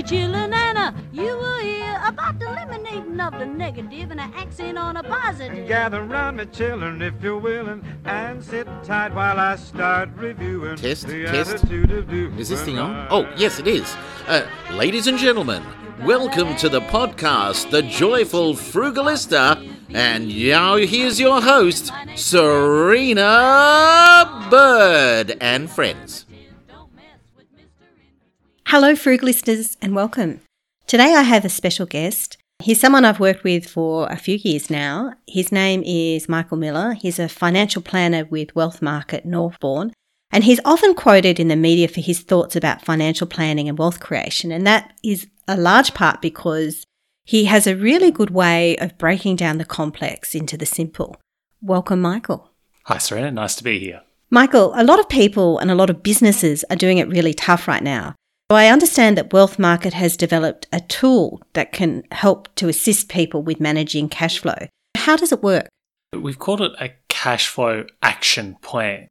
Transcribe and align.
me 0.00 0.08
chillin' 0.08 0.52
and 0.52 0.78
uh, 0.78 0.92
you 1.12 1.36
will 1.36 1.58
hear 1.58 2.00
about 2.06 2.38
the 2.38 2.46
eliminating 2.46 3.20
of 3.20 3.38
the 3.38 3.44
negative 3.44 4.10
and 4.10 4.20
an 4.20 4.32
accent 4.34 4.78
on 4.78 4.96
a 4.96 5.02
positive. 5.02 5.68
Gather 5.68 6.02
round 6.02 6.38
me, 6.38 6.46
children, 6.46 7.02
if 7.02 7.12
you're 7.22 7.38
willing, 7.38 7.84
and 8.04 8.42
sit 8.42 8.66
tight 8.82 9.14
while 9.14 9.38
I 9.38 9.56
start 9.56 10.08
reviewing 10.16 10.76
Test, 10.76 11.06
the 11.06 11.26
test. 11.26 11.54
attitude 11.54 11.90
of 11.90 12.10
Is 12.38 12.48
this 12.48 12.62
thing 12.62 12.78
on? 12.78 13.08
Oh, 13.10 13.30
yes, 13.36 13.58
it 13.58 13.66
is. 13.66 13.94
Uh, 14.26 14.46
ladies 14.72 15.06
and 15.06 15.18
gentlemen, 15.18 15.62
welcome 16.02 16.56
to 16.56 16.70
the 16.70 16.80
podcast, 16.80 17.70
The 17.70 17.82
Joyful 17.82 18.54
Frugalista. 18.54 19.66
And 19.92 20.28
now 20.28 20.76
here's 20.76 21.20
your 21.20 21.42
host, 21.42 21.92
Serina 22.14 23.26
Bird 24.50 25.36
and 25.40 25.68
friends. 25.68 26.26
Hello, 28.70 28.92
Frug 28.92 29.22
listeners, 29.22 29.76
and 29.82 29.96
welcome. 29.96 30.42
Today 30.86 31.12
I 31.16 31.22
have 31.22 31.44
a 31.44 31.48
special 31.48 31.86
guest. 31.86 32.36
He's 32.62 32.78
someone 32.78 33.04
I've 33.04 33.18
worked 33.18 33.42
with 33.42 33.68
for 33.68 34.06
a 34.06 34.16
few 34.16 34.36
years 34.36 34.70
now. 34.70 35.14
His 35.26 35.50
name 35.50 35.82
is 35.84 36.28
Michael 36.28 36.56
Miller. 36.56 36.92
He's 36.92 37.18
a 37.18 37.28
financial 37.28 37.82
planner 37.82 38.26
with 38.26 38.54
Wealth 38.54 38.80
Market 38.80 39.24
Northbourne, 39.24 39.92
and 40.30 40.44
he's 40.44 40.60
often 40.64 40.94
quoted 40.94 41.40
in 41.40 41.48
the 41.48 41.56
media 41.56 41.88
for 41.88 42.00
his 42.00 42.20
thoughts 42.20 42.54
about 42.54 42.84
financial 42.84 43.26
planning 43.26 43.68
and 43.68 43.76
wealth 43.76 43.98
creation. 43.98 44.52
And 44.52 44.64
that 44.68 44.92
is 45.02 45.26
a 45.48 45.56
large 45.56 45.92
part 45.92 46.22
because 46.22 46.84
he 47.24 47.46
has 47.46 47.66
a 47.66 47.74
really 47.74 48.12
good 48.12 48.30
way 48.30 48.76
of 48.76 48.96
breaking 48.98 49.34
down 49.34 49.58
the 49.58 49.64
complex 49.64 50.32
into 50.32 50.56
the 50.56 50.64
simple. 50.64 51.16
Welcome, 51.60 52.00
Michael. 52.00 52.52
Hi, 52.84 52.98
Serina. 52.98 53.32
Nice 53.32 53.56
to 53.56 53.64
be 53.64 53.80
here. 53.80 54.02
Michael, 54.30 54.72
a 54.76 54.84
lot 54.84 55.00
of 55.00 55.08
people 55.08 55.58
and 55.58 55.72
a 55.72 55.74
lot 55.74 55.90
of 55.90 56.04
businesses 56.04 56.64
are 56.70 56.76
doing 56.76 56.98
it 56.98 57.08
really 57.08 57.34
tough 57.34 57.66
right 57.66 57.82
now. 57.82 58.14
I 58.52 58.66
understand 58.66 59.16
that 59.16 59.32
Wealth 59.32 59.60
Market 59.60 59.92
has 59.92 60.16
developed 60.16 60.66
a 60.72 60.80
tool 60.80 61.40
that 61.52 61.72
can 61.72 62.02
help 62.10 62.52
to 62.56 62.68
assist 62.68 63.08
people 63.08 63.44
with 63.44 63.60
managing 63.60 64.08
cash 64.08 64.40
flow. 64.40 64.66
How 64.96 65.16
does 65.16 65.30
it 65.30 65.40
work? 65.40 65.68
We've 66.12 66.38
called 66.38 66.60
it 66.60 66.72
a 66.80 66.94
cash 67.08 67.46
flow 67.46 67.86
action 68.02 68.56
plan. 68.60 69.06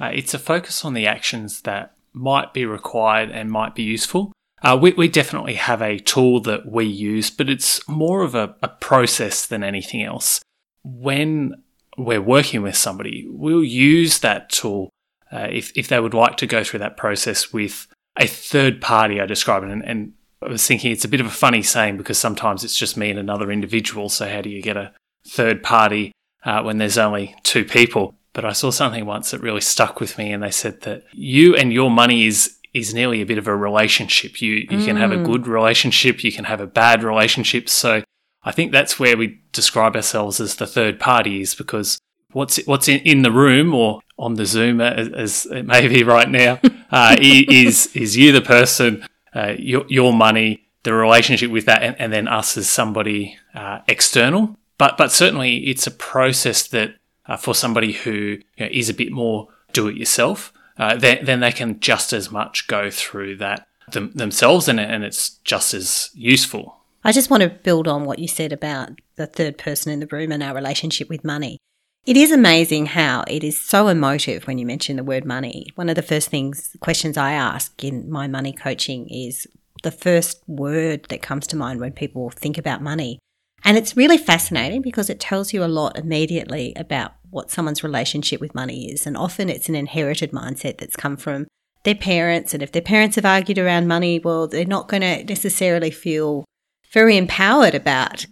Uh, 0.00 0.10
it's 0.14 0.32
a 0.32 0.38
focus 0.38 0.84
on 0.84 0.94
the 0.94 1.08
actions 1.08 1.62
that 1.62 1.94
might 2.12 2.54
be 2.54 2.64
required 2.64 3.30
and 3.30 3.50
might 3.50 3.74
be 3.74 3.82
useful. 3.82 4.30
Uh, 4.62 4.78
we, 4.80 4.92
we 4.92 5.08
definitely 5.08 5.54
have 5.54 5.82
a 5.82 5.98
tool 5.98 6.40
that 6.42 6.70
we 6.70 6.84
use, 6.84 7.30
but 7.30 7.50
it's 7.50 7.86
more 7.88 8.22
of 8.22 8.36
a, 8.36 8.54
a 8.62 8.68
process 8.68 9.44
than 9.44 9.64
anything 9.64 10.04
else. 10.04 10.40
When 10.84 11.64
we're 11.98 12.22
working 12.22 12.62
with 12.62 12.76
somebody, 12.76 13.26
we'll 13.28 13.64
use 13.64 14.20
that 14.20 14.50
tool 14.50 14.90
uh, 15.32 15.48
if, 15.50 15.76
if 15.76 15.88
they 15.88 15.98
would 15.98 16.14
like 16.14 16.36
to 16.36 16.46
go 16.46 16.62
through 16.62 16.78
that 16.78 16.96
process 16.96 17.52
with 17.52 17.88
a 18.16 18.26
third 18.26 18.80
party, 18.80 19.20
I 19.20 19.26
describe 19.26 19.62
it. 19.64 19.70
And, 19.70 19.84
and 19.84 20.12
I 20.42 20.48
was 20.48 20.66
thinking 20.66 20.92
it's 20.92 21.04
a 21.04 21.08
bit 21.08 21.20
of 21.20 21.26
a 21.26 21.30
funny 21.30 21.62
saying 21.62 21.96
because 21.96 22.18
sometimes 22.18 22.64
it's 22.64 22.76
just 22.76 22.96
me 22.96 23.10
and 23.10 23.18
another 23.18 23.50
individual. 23.50 24.08
So, 24.08 24.28
how 24.28 24.40
do 24.40 24.50
you 24.50 24.62
get 24.62 24.76
a 24.76 24.92
third 25.26 25.62
party 25.62 26.12
uh, 26.44 26.62
when 26.62 26.78
there's 26.78 26.98
only 26.98 27.34
two 27.42 27.64
people? 27.64 28.14
But 28.32 28.44
I 28.44 28.52
saw 28.52 28.70
something 28.70 29.06
once 29.06 29.30
that 29.30 29.40
really 29.40 29.60
stuck 29.60 30.00
with 30.00 30.18
me, 30.18 30.32
and 30.32 30.42
they 30.42 30.50
said 30.50 30.82
that 30.82 31.04
you 31.12 31.54
and 31.54 31.72
your 31.72 31.90
money 31.90 32.26
is 32.26 32.58
is 32.74 32.92
nearly 32.92 33.22
a 33.22 33.26
bit 33.26 33.38
of 33.38 33.46
a 33.46 33.56
relationship. 33.56 34.42
You 34.42 34.66
you 34.68 34.84
can 34.84 34.96
have 34.96 35.12
a 35.12 35.22
good 35.22 35.46
relationship, 35.46 36.24
you 36.24 36.32
can 36.32 36.44
have 36.44 36.60
a 36.60 36.66
bad 36.66 37.04
relationship. 37.04 37.68
So 37.68 38.02
I 38.42 38.52
think 38.52 38.72
that's 38.72 38.98
where 38.98 39.16
we 39.16 39.40
describe 39.52 39.94
ourselves 39.94 40.40
as 40.40 40.56
the 40.56 40.66
third 40.66 40.98
party, 40.98 41.40
is 41.40 41.54
because 41.54 41.98
what's 42.32 42.58
what's 42.66 42.88
in, 42.88 43.00
in 43.00 43.22
the 43.22 43.30
room 43.30 43.72
or 43.72 44.00
on 44.18 44.34
the 44.34 44.46
Zoom 44.46 44.80
as, 44.80 45.08
as 45.08 45.46
it 45.46 45.66
may 45.66 45.88
be 45.88 46.04
right 46.04 46.28
now 46.28 46.60
uh, 46.90 47.16
is 47.18 47.94
is 47.94 48.16
you 48.16 48.32
the 48.32 48.40
person, 48.40 49.06
uh, 49.34 49.54
your 49.58 49.84
your 49.88 50.12
money, 50.12 50.68
the 50.84 50.92
relationship 50.92 51.50
with 51.50 51.66
that, 51.66 51.82
and, 51.82 51.96
and 51.98 52.12
then 52.12 52.28
us 52.28 52.56
as 52.56 52.68
somebody 52.68 53.36
uh, 53.54 53.80
external. 53.88 54.56
But 54.78 54.96
but 54.96 55.12
certainly 55.12 55.58
it's 55.68 55.86
a 55.86 55.90
process 55.90 56.66
that 56.68 56.94
uh, 57.26 57.36
for 57.36 57.54
somebody 57.54 57.92
who 57.92 58.38
you 58.56 58.64
know, 58.64 58.68
is 58.70 58.88
a 58.88 58.94
bit 58.94 59.12
more 59.12 59.48
do 59.72 59.88
it 59.88 59.96
yourself, 59.96 60.52
uh, 60.78 60.96
then 60.96 61.24
then 61.24 61.40
they 61.40 61.52
can 61.52 61.80
just 61.80 62.12
as 62.12 62.30
much 62.30 62.66
go 62.68 62.90
through 62.90 63.36
that 63.36 63.66
them, 63.92 64.12
themselves, 64.14 64.68
and 64.68 64.78
and 64.78 65.04
it's 65.04 65.30
just 65.44 65.74
as 65.74 66.10
useful. 66.14 66.78
I 67.06 67.12
just 67.12 67.28
want 67.30 67.42
to 67.42 67.50
build 67.50 67.86
on 67.86 68.04
what 68.04 68.18
you 68.18 68.28
said 68.28 68.52
about 68.52 68.92
the 69.16 69.26
third 69.26 69.58
person 69.58 69.92
in 69.92 70.00
the 70.00 70.06
room 70.06 70.32
and 70.32 70.42
our 70.42 70.54
relationship 70.54 71.08
with 71.10 71.22
money. 71.22 71.58
It 72.06 72.18
is 72.18 72.32
amazing 72.32 72.84
how 72.84 73.24
it 73.28 73.42
is 73.42 73.58
so 73.58 73.88
emotive 73.88 74.46
when 74.46 74.58
you 74.58 74.66
mention 74.66 74.96
the 74.96 75.04
word 75.04 75.24
money. 75.24 75.68
One 75.74 75.88
of 75.88 75.96
the 75.96 76.02
first 76.02 76.28
things, 76.28 76.76
questions 76.80 77.16
I 77.16 77.32
ask 77.32 77.82
in 77.82 78.10
my 78.10 78.28
money 78.28 78.52
coaching 78.52 79.08
is 79.08 79.46
the 79.82 79.90
first 79.90 80.42
word 80.46 81.06
that 81.08 81.22
comes 81.22 81.46
to 81.46 81.56
mind 81.56 81.80
when 81.80 81.92
people 81.92 82.28
think 82.28 82.58
about 82.58 82.82
money. 82.82 83.18
And 83.64 83.78
it's 83.78 83.96
really 83.96 84.18
fascinating 84.18 84.82
because 84.82 85.08
it 85.08 85.18
tells 85.18 85.54
you 85.54 85.64
a 85.64 85.66
lot 85.66 85.98
immediately 85.98 86.74
about 86.76 87.14
what 87.30 87.50
someone's 87.50 87.82
relationship 87.82 88.38
with 88.38 88.54
money 88.54 88.92
is. 88.92 89.06
And 89.06 89.16
often 89.16 89.48
it's 89.48 89.70
an 89.70 89.74
inherited 89.74 90.30
mindset 90.30 90.76
that's 90.76 90.96
come 90.96 91.16
from 91.16 91.46
their 91.84 91.94
parents. 91.94 92.52
And 92.52 92.62
if 92.62 92.72
their 92.72 92.82
parents 92.82 93.16
have 93.16 93.24
argued 93.24 93.58
around 93.58 93.88
money, 93.88 94.18
well, 94.18 94.46
they're 94.46 94.66
not 94.66 94.88
going 94.88 95.00
to 95.00 95.24
necessarily 95.24 95.90
feel 95.90 96.44
very 96.92 97.16
empowered 97.16 97.74
about 97.74 98.26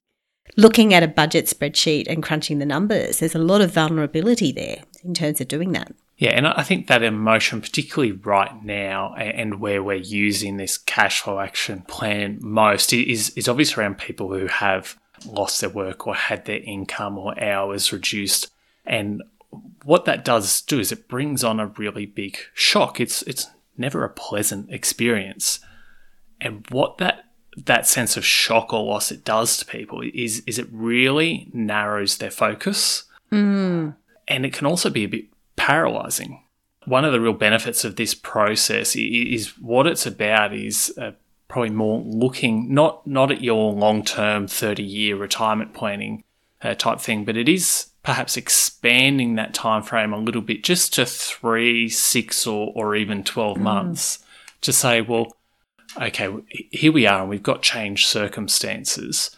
looking 0.56 0.92
at 0.92 1.02
a 1.02 1.08
budget 1.08 1.46
spreadsheet 1.46 2.06
and 2.08 2.22
crunching 2.22 2.58
the 2.58 2.66
numbers. 2.66 3.18
There's 3.18 3.34
a 3.34 3.38
lot 3.38 3.60
of 3.60 3.72
vulnerability 3.72 4.52
there 4.52 4.82
in 5.02 5.14
terms 5.14 5.40
of 5.40 5.48
doing 5.48 5.72
that. 5.72 5.92
Yeah, 6.18 6.30
and 6.30 6.46
I 6.46 6.62
think 6.62 6.86
that 6.86 7.02
emotion, 7.02 7.60
particularly 7.60 8.12
right 8.12 8.62
now, 8.64 9.14
and 9.14 9.58
where 9.58 9.82
we're 9.82 9.96
using 9.96 10.56
this 10.56 10.78
cash 10.78 11.22
flow 11.22 11.40
action 11.40 11.82
plan 11.82 12.38
most, 12.40 12.92
is 12.92 13.30
is 13.30 13.48
obvious 13.48 13.76
around 13.76 13.98
people 13.98 14.32
who 14.32 14.46
have 14.46 14.96
lost 15.26 15.60
their 15.60 15.70
work 15.70 16.06
or 16.06 16.14
had 16.14 16.44
their 16.44 16.60
income 16.60 17.18
or 17.18 17.42
hours 17.42 17.92
reduced, 17.92 18.52
and 18.86 19.22
what 19.84 20.04
that 20.04 20.24
does 20.24 20.60
do 20.60 20.78
is 20.78 20.92
it 20.92 21.08
brings 21.08 21.42
on 21.42 21.58
a 21.58 21.66
really 21.66 22.06
big 22.06 22.38
shock. 22.54 23.00
It's 23.00 23.22
it's 23.22 23.48
never 23.76 24.04
a 24.04 24.08
pleasant 24.08 24.70
experience, 24.70 25.58
and 26.40 26.64
what 26.70 26.98
that 26.98 27.31
that 27.56 27.86
sense 27.86 28.16
of 28.16 28.24
shock 28.24 28.72
or 28.72 28.82
loss 28.84 29.10
it 29.12 29.24
does 29.24 29.56
to 29.58 29.66
people 29.66 30.02
is 30.14 30.42
is 30.46 30.58
it 30.58 30.68
really 30.72 31.48
narrows 31.52 32.18
their 32.18 32.30
focus. 32.30 33.04
And 34.28 34.46
it 34.46 34.52
can 34.52 34.66
also 34.66 34.88
be 34.90 35.04
a 35.04 35.08
bit 35.08 35.26
paralyzing. 35.56 36.42
One 36.86 37.04
of 37.04 37.12
the 37.12 37.20
real 37.20 37.32
benefits 37.32 37.84
of 37.84 37.96
this 37.96 38.14
process 38.14 38.96
is 38.96 39.58
what 39.58 39.86
it's 39.86 40.06
about 40.06 40.54
is 40.54 40.92
uh, 40.98 41.12
probably 41.48 41.70
more 41.70 42.00
looking 42.00 42.72
not 42.72 43.06
not 43.06 43.30
at 43.30 43.42
your 43.42 43.72
long 43.72 44.04
term 44.04 44.48
thirty 44.48 44.82
year 44.82 45.16
retirement 45.16 45.74
planning 45.74 46.24
uh, 46.62 46.74
type 46.74 47.00
thing, 47.00 47.24
but 47.24 47.36
it 47.36 47.48
is 47.48 47.88
perhaps 48.02 48.36
expanding 48.36 49.36
that 49.36 49.54
time 49.54 49.82
frame 49.82 50.12
a 50.12 50.18
little 50.18 50.42
bit 50.42 50.64
just 50.64 50.94
to 50.94 51.06
three, 51.06 51.88
six, 51.88 52.46
or 52.46 52.72
or 52.74 52.96
even 52.96 53.22
twelve 53.22 53.58
months 53.58 54.18
to 54.62 54.72
say, 54.72 55.00
well, 55.00 55.36
okay, 56.00 56.34
here 56.70 56.92
we 56.92 57.06
are, 57.06 57.20
and 57.20 57.30
we've 57.30 57.42
got 57.42 57.62
changed 57.62 58.08
circumstances. 58.08 59.34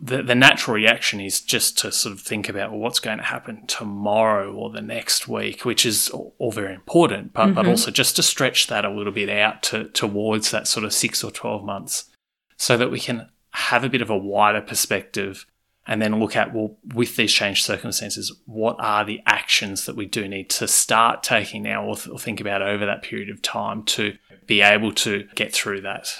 The, 0.00 0.22
the 0.22 0.34
natural 0.34 0.74
reaction 0.74 1.20
is 1.20 1.40
just 1.40 1.78
to 1.78 1.92
sort 1.92 2.14
of 2.14 2.20
think 2.20 2.48
about 2.48 2.70
well, 2.70 2.80
what's 2.80 2.98
going 2.98 3.18
to 3.18 3.24
happen 3.24 3.66
tomorrow 3.66 4.52
or 4.52 4.70
the 4.70 4.82
next 4.82 5.28
week, 5.28 5.64
which 5.64 5.86
is 5.86 6.10
all, 6.10 6.34
all 6.38 6.52
very 6.52 6.74
important, 6.74 7.32
but, 7.32 7.54
but 7.54 7.62
mm-hmm. 7.62 7.70
also 7.70 7.90
just 7.90 8.16
to 8.16 8.22
stretch 8.22 8.66
that 8.66 8.84
a 8.84 8.90
little 8.90 9.12
bit 9.12 9.30
out 9.30 9.62
to, 9.64 9.84
towards 9.84 10.50
that 10.50 10.66
sort 10.66 10.84
of 10.84 10.92
six 10.92 11.22
or 11.22 11.30
12 11.30 11.64
months 11.64 12.10
so 12.56 12.76
that 12.76 12.90
we 12.90 13.00
can 13.00 13.28
have 13.50 13.84
a 13.84 13.88
bit 13.88 14.02
of 14.02 14.10
a 14.10 14.16
wider 14.16 14.60
perspective 14.60 15.46
and 15.86 16.00
then 16.00 16.18
look 16.18 16.34
at, 16.34 16.54
well, 16.54 16.76
with 16.94 17.16
these 17.16 17.32
changed 17.32 17.64
circumstances, 17.64 18.32
what 18.46 18.76
are 18.78 19.04
the 19.04 19.20
actions 19.26 19.84
that 19.86 19.96
we 19.96 20.06
do 20.06 20.26
need 20.26 20.48
to 20.50 20.66
start 20.66 21.22
taking 21.22 21.62
now 21.62 21.84
or, 21.84 21.96
th- 21.96 22.08
or 22.08 22.18
think 22.18 22.40
about 22.40 22.62
over 22.62 22.86
that 22.86 23.02
period 23.02 23.28
of 23.28 23.42
time 23.42 23.82
to 23.84 24.16
be 24.46 24.62
able 24.62 24.92
to 24.92 25.28
get 25.34 25.52
through 25.52 25.82
that? 25.82 26.18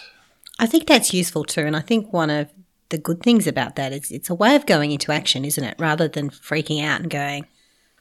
I 0.58 0.66
think 0.66 0.86
that's 0.86 1.14
useful 1.14 1.44
too. 1.44 1.62
And 1.62 1.76
I 1.76 1.80
think 1.80 2.12
one 2.12 2.30
of 2.30 2.48
the 2.90 2.98
good 2.98 3.22
things 3.22 3.46
about 3.46 3.76
that 3.76 3.92
is 3.92 4.10
it's 4.10 4.30
a 4.30 4.34
way 4.34 4.54
of 4.54 4.66
going 4.66 4.92
into 4.92 5.12
action, 5.12 5.44
isn't 5.44 5.64
it? 5.64 5.76
Rather 5.78 6.08
than 6.08 6.30
freaking 6.30 6.84
out 6.84 7.00
and 7.00 7.10
going, 7.10 7.46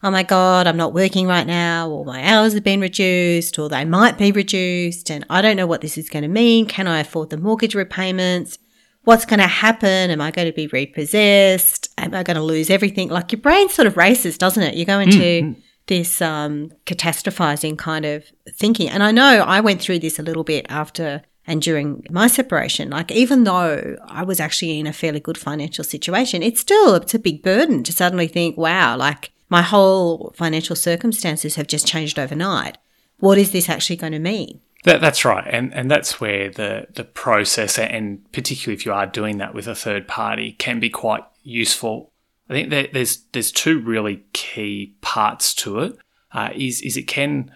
oh 0.03 0.11
my 0.11 0.23
God, 0.23 0.67
I'm 0.67 0.77
not 0.77 0.93
working 0.93 1.27
right 1.27 1.47
now, 1.47 1.89
or 1.89 2.03
my 2.03 2.23
hours 2.23 2.53
have 2.53 2.63
been 2.63 2.81
reduced, 2.81 3.57
or 3.57 3.69
they 3.69 3.85
might 3.85 4.17
be 4.17 4.33
reduced, 4.33 5.09
and 5.09 5.25
I 5.29 5.41
don't 5.41 5.55
know 5.55 5.65
what 5.65 5.79
this 5.79 5.97
is 5.97 6.09
going 6.09 6.23
to 6.23 6.27
mean. 6.27 6.65
Can 6.65 6.87
I 6.87 6.99
afford 6.99 7.29
the 7.29 7.37
mortgage 7.37 7.73
repayments? 7.73 8.57
What's 9.03 9.25
going 9.25 9.39
to 9.39 9.47
happen? 9.47 10.11
Am 10.11 10.21
I 10.21 10.31
going 10.31 10.47
to 10.47 10.53
be 10.53 10.67
repossessed? 10.67 11.89
Am 11.97 12.13
I 12.13 12.23
going 12.23 12.37
to 12.37 12.43
lose 12.43 12.69
everything? 12.69 13.09
Like 13.09 13.31
your 13.31 13.41
brain 13.41 13.69
sort 13.69 13.87
of 13.87 13.97
races, 13.97 14.37
doesn't 14.37 14.63
it? 14.63 14.75
You 14.75 14.85
go 14.85 14.99
into 14.99 15.55
this 15.87 16.21
um, 16.21 16.71
catastrophizing 16.85 17.77
kind 17.77 18.05
of 18.05 18.25
thinking. 18.53 18.89
And 18.89 19.03
I 19.03 19.11
know 19.11 19.43
I 19.45 19.59
went 19.59 19.81
through 19.81 19.99
this 19.99 20.19
a 20.19 20.23
little 20.23 20.43
bit 20.43 20.65
after 20.69 21.21
and 21.45 21.61
during 21.61 22.05
my 22.09 22.27
separation. 22.27 22.89
Like 22.89 23.11
even 23.11 23.43
though 23.43 23.97
I 24.05 24.23
was 24.23 24.39
actually 24.39 24.79
in 24.79 24.87
a 24.87 24.93
fairly 24.93 25.19
good 25.19 25.37
financial 25.37 25.83
situation, 25.83 26.41
it's 26.41 26.61
still 26.61 26.95
it's 26.95 27.13
a 27.13 27.19
big 27.19 27.43
burden 27.43 27.83
to 27.83 27.91
suddenly 27.91 28.27
think, 28.27 28.57
wow, 28.57 28.95
like 28.95 29.31
my 29.49 29.61
whole 29.61 30.33
financial 30.35 30.75
circumstances 30.75 31.55
have 31.55 31.67
just 31.67 31.85
changed 31.85 32.17
overnight. 32.17 32.77
What 33.19 33.37
is 33.37 33.51
this 33.51 33.69
actually 33.69 33.97
going 33.97 34.13
to 34.13 34.19
mean? 34.19 34.61
That, 34.83 34.99
that's 34.99 35.23
right, 35.23 35.45
and 35.47 35.73
and 35.73 35.89
that's 35.89 36.19
where 36.19 36.49
the 36.49 36.87
the 36.93 37.05
process, 37.05 37.79
and 37.79 38.29
particularly 38.31 38.75
if 38.75 38.85
you 38.85 38.93
are 38.93 39.05
doing 39.05 39.37
that 39.37 39.53
with 39.53 39.67
a 39.67 39.75
third 39.75 40.07
party, 40.07 40.53
can 40.53 40.79
be 40.79 40.89
quite 40.89 41.23
useful. 41.41 42.11
I 42.49 42.53
think 42.53 42.69
that 42.69 42.93
there's 42.93 43.23
there's 43.31 43.51
two 43.51 43.79
really 43.79 44.25
key 44.33 44.95
parts 45.01 45.53
to 45.55 45.79
it. 45.79 45.97
Uh, 46.33 46.49
is 46.53 46.81
is 46.81 46.97
it 46.97 47.07
can 47.07 47.51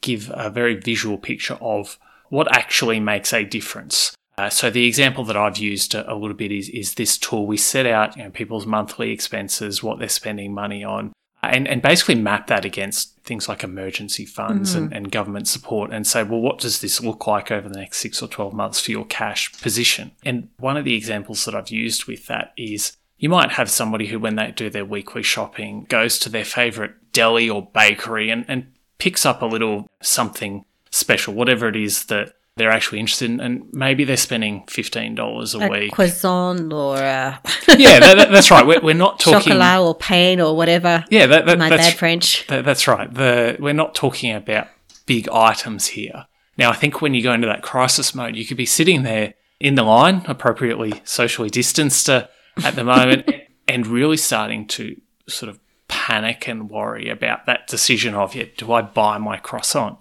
give 0.00 0.30
a 0.34 0.50
very 0.50 0.74
visual 0.74 1.18
picture 1.18 1.58
of 1.60 1.98
what 2.28 2.52
actually 2.54 2.98
makes 2.98 3.32
a 3.32 3.44
difference. 3.44 4.14
Uh, 4.36 4.50
so 4.50 4.68
the 4.68 4.86
example 4.86 5.22
that 5.24 5.36
I've 5.36 5.58
used 5.58 5.94
a, 5.94 6.12
a, 6.12 6.16
little 6.16 6.36
bit 6.36 6.50
is 6.50 6.68
is 6.70 6.94
this 6.94 7.16
tool. 7.16 7.46
We 7.46 7.56
set 7.56 7.86
out 7.86 8.16
you 8.16 8.24
know, 8.24 8.30
people's 8.30 8.66
monthly 8.66 9.12
expenses, 9.12 9.82
what 9.82 10.00
they're 10.00 10.08
spending 10.08 10.52
money 10.52 10.82
on, 10.82 11.12
and, 11.52 11.66
and 11.66 11.82
basically 11.82 12.14
map 12.14 12.46
that 12.48 12.64
against 12.64 13.16
things 13.20 13.48
like 13.48 13.64
emergency 13.64 14.26
funds 14.26 14.74
mm-hmm. 14.74 14.84
and, 14.84 14.92
and 14.92 15.12
government 15.12 15.48
support 15.48 15.92
and 15.92 16.06
say, 16.06 16.22
well, 16.22 16.40
what 16.40 16.58
does 16.58 16.80
this 16.80 17.02
look 17.02 17.26
like 17.26 17.50
over 17.50 17.68
the 17.68 17.78
next 17.78 17.98
six 17.98 18.22
or 18.22 18.28
12 18.28 18.52
months 18.52 18.80
for 18.80 18.90
your 18.90 19.06
cash 19.06 19.52
position? 19.60 20.12
And 20.24 20.48
one 20.58 20.76
of 20.76 20.84
the 20.84 20.94
examples 20.94 21.44
that 21.44 21.54
I've 21.54 21.70
used 21.70 22.04
with 22.04 22.26
that 22.26 22.52
is 22.56 22.96
you 23.16 23.28
might 23.28 23.52
have 23.52 23.70
somebody 23.70 24.06
who, 24.06 24.18
when 24.18 24.36
they 24.36 24.50
do 24.50 24.68
their 24.68 24.84
weekly 24.84 25.22
shopping, 25.22 25.86
goes 25.88 26.18
to 26.20 26.28
their 26.28 26.44
favorite 26.44 27.12
deli 27.12 27.48
or 27.48 27.66
bakery 27.72 28.30
and, 28.30 28.44
and 28.48 28.66
picks 28.98 29.24
up 29.24 29.40
a 29.40 29.46
little 29.46 29.88
something 30.02 30.64
special, 30.90 31.34
whatever 31.34 31.68
it 31.68 31.76
is 31.76 32.04
that 32.06 32.34
they're 32.56 32.70
actually 32.70 33.00
interested 33.00 33.30
in, 33.30 33.40
and 33.40 33.68
maybe 33.72 34.04
they're 34.04 34.16
spending 34.16 34.64
fifteen 34.68 35.14
dollars 35.14 35.54
a, 35.54 35.58
a 35.60 35.68
week. 35.68 35.92
Croissant 35.92 36.72
or 36.72 36.96
a 36.96 37.40
yeah, 37.76 37.98
that, 38.00 38.28
that's 38.30 38.50
right. 38.50 38.66
We're, 38.66 38.80
we're 38.80 38.94
not 38.94 39.18
talking 39.18 39.52
chocolat 39.52 39.80
or 39.80 39.94
pain 39.94 40.40
or 40.40 40.56
whatever. 40.56 41.04
Yeah, 41.10 41.26
that, 41.26 41.46
that, 41.46 41.58
my 41.58 41.68
that's, 41.68 41.90
bad 41.90 41.98
French. 41.98 42.46
that's 42.46 42.86
right. 42.86 43.12
The 43.12 43.56
we're 43.58 43.72
not 43.72 43.94
talking 43.94 44.32
about 44.32 44.68
big 45.06 45.28
items 45.28 45.88
here. 45.88 46.26
Now, 46.56 46.70
I 46.70 46.74
think 46.74 47.02
when 47.02 47.14
you 47.14 47.22
go 47.22 47.32
into 47.32 47.46
that 47.48 47.62
crisis 47.62 48.14
mode, 48.14 48.36
you 48.36 48.46
could 48.46 48.56
be 48.56 48.66
sitting 48.66 49.02
there 49.02 49.34
in 49.58 49.74
the 49.74 49.82
line, 49.82 50.22
appropriately 50.26 51.00
socially 51.04 51.50
distanced 51.50 52.08
uh, 52.08 52.26
at 52.62 52.76
the 52.76 52.84
moment, 52.84 53.28
and 53.66 53.86
really 53.86 54.16
starting 54.16 54.66
to 54.68 55.00
sort 55.28 55.50
of 55.50 55.58
panic 55.88 56.46
and 56.48 56.70
worry 56.70 57.08
about 57.08 57.46
that 57.46 57.66
decision 57.66 58.14
of, 58.14 58.34
yeah, 58.34 58.44
do 58.56 58.72
I 58.72 58.82
buy 58.82 59.18
my 59.18 59.36
croissant? 59.38 59.98